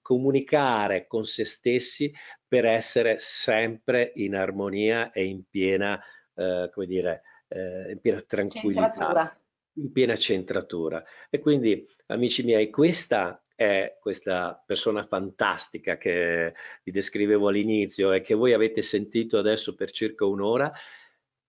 [0.01, 2.13] comunicare con se stessi
[2.47, 5.99] per essere sempre in armonia e in piena,
[6.35, 9.35] eh, come dire, eh, in piena tranquillità
[9.75, 11.03] in piena centratura.
[11.29, 16.53] E quindi, amici miei, questa è questa persona fantastica che
[16.83, 20.71] vi descrivevo all'inizio e che voi avete sentito adesso per circa un'ora.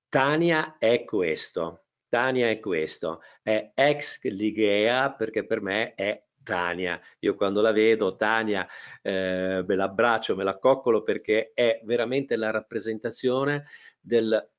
[0.09, 1.85] Tania è questo.
[2.09, 3.23] Tania è questo.
[3.43, 7.01] È ex Ligea perché per me è Tania.
[7.21, 8.69] Io quando la vedo, Tania,
[9.01, 13.67] eh, me l'abbraccio, me la coccolo perché è veramente la rappresentazione
[13.99, 14.52] del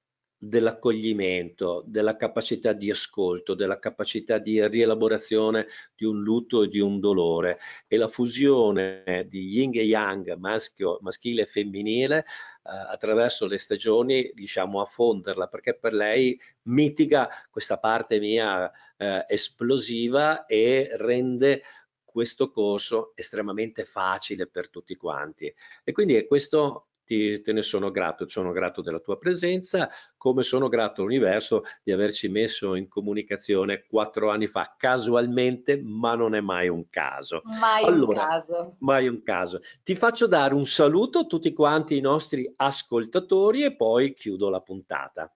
[0.48, 7.00] dell'accoglimento, della capacità di ascolto, della capacità di rielaborazione di un lutto e di un
[7.00, 12.24] dolore e la fusione di yin e yang, maschio, maschile e femminile, eh,
[12.64, 20.46] attraverso le stagioni riusciamo a fonderla perché per lei mitiga questa parte mia eh, esplosiva
[20.46, 21.62] e rende
[22.04, 25.52] questo corso estremamente facile per tutti quanti.
[25.84, 30.68] E quindi questo ti, te ne sono grato, sono grato della tua presenza, come sono
[30.68, 36.70] grato all'universo di averci messo in comunicazione quattro anni fa, casualmente, ma non è mai
[36.70, 37.42] un caso.
[37.44, 38.76] Mai allora, un caso.
[38.80, 39.62] Mai un caso.
[39.84, 44.62] Ti faccio dare un saluto a tutti quanti i nostri ascoltatori e poi chiudo la
[44.62, 45.32] puntata.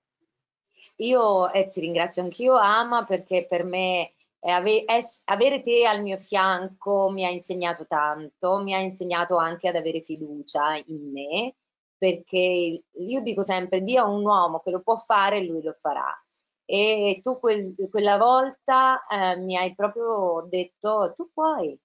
[0.98, 4.12] Io eh, ti ringrazio anch'io, Ama, perché per me
[4.42, 4.86] ave
[5.26, 10.02] avere te al mio fianco mi ha insegnato tanto, mi ha insegnato anche ad avere
[10.02, 11.56] fiducia in me,
[11.98, 16.12] perché io dico sempre, Dio è un uomo che lo può fare lui lo farà.
[16.66, 21.78] E tu quel, quella volta eh, mi hai proprio detto, tu puoi.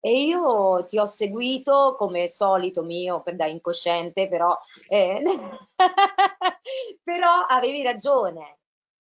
[0.00, 4.56] E io ti ho seguito come solito mio, per da incosciente, però,
[4.88, 5.22] eh,
[7.02, 8.57] però avevi ragione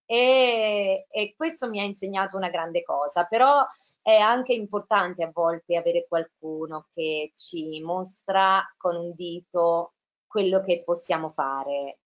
[0.10, 3.62] e, e, questo mi ha insegnato una grande cosa, però
[4.02, 9.96] è anche importante a volte avere qualcuno che ci mostra con un dito
[10.26, 12.00] quello che possiamo fare,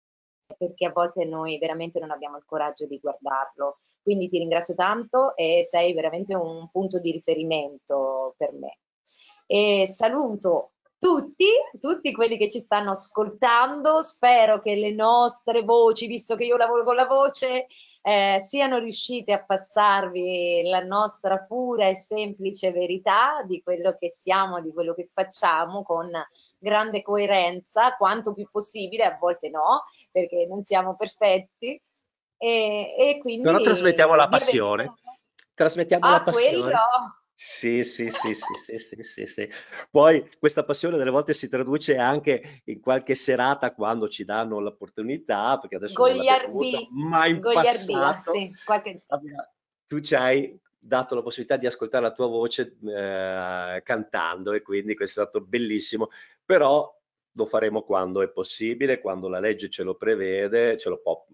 [0.58, 3.78] perché a volte noi veramente non abbiamo il coraggio di guardarlo.
[4.02, 8.80] Quindi ti ringrazio tanto e sei veramente un punto di riferimento per me.
[9.45, 10.70] E saluto
[11.02, 11.47] tutti,
[11.80, 14.02] tutti quelli che ci stanno ascoltando.
[14.02, 17.66] Spero che le nostre voci, visto che io lavoro con la voce,
[18.04, 24.62] eh, siano riuscite a passarvi la nostra pura e semplice verità di quello che siamo,
[24.62, 26.08] di quello che facciamo con
[26.60, 31.82] grande coerenza, quanto più possibile, a volte no, perché non siamo perfetti.
[32.38, 34.93] E, e quindi Però trasmettiamo la passione.
[35.56, 36.60] Trasmettiamo ah, la passione.
[36.60, 36.80] Quello
[37.43, 39.49] sì, sì, sì, sì, sì, sì, sì, sì.
[39.89, 45.57] Poi questa passione delle volte si traduce anche in qualche serata quando ci danno l'opportunità,
[45.57, 48.95] perché adesso Goliardi, ma in passato sì, qualche...
[49.87, 54.93] tu ci hai dato la possibilità di ascoltare la tua voce eh, cantando e quindi
[54.93, 56.09] questo è stato bellissimo,
[56.45, 56.95] però
[57.31, 61.25] lo faremo quando è possibile, quando la legge ce lo prevede, ce lo può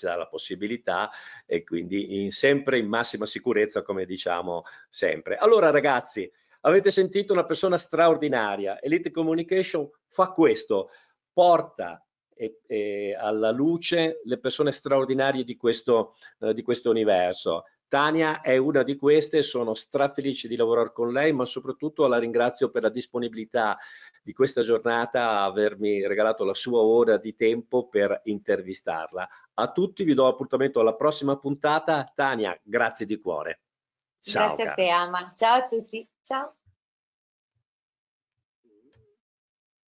[0.00, 1.10] ci dà la possibilità
[1.46, 5.36] e quindi in, sempre in massima sicurezza come diciamo sempre.
[5.36, 6.30] Allora ragazzi,
[6.62, 10.90] avete sentito una persona straordinaria, Elite Communication fa questo,
[11.32, 17.64] porta e, e alla luce le persone straordinarie di questo, eh, di questo universo.
[17.90, 22.70] Tania è una di queste, sono strafelice di lavorare con lei, ma soprattutto la ringrazio
[22.70, 23.76] per la disponibilità
[24.22, 29.28] di questa giornata, avermi regalato la sua ora di tempo per intervistarla.
[29.54, 32.08] A tutti vi do appuntamento alla prossima puntata.
[32.14, 33.62] Tania, grazie di cuore.
[34.20, 34.74] Ciao, grazie cara.
[34.74, 35.32] a te, Ama.
[35.34, 36.08] Ciao a tutti.
[36.22, 36.59] Ciao.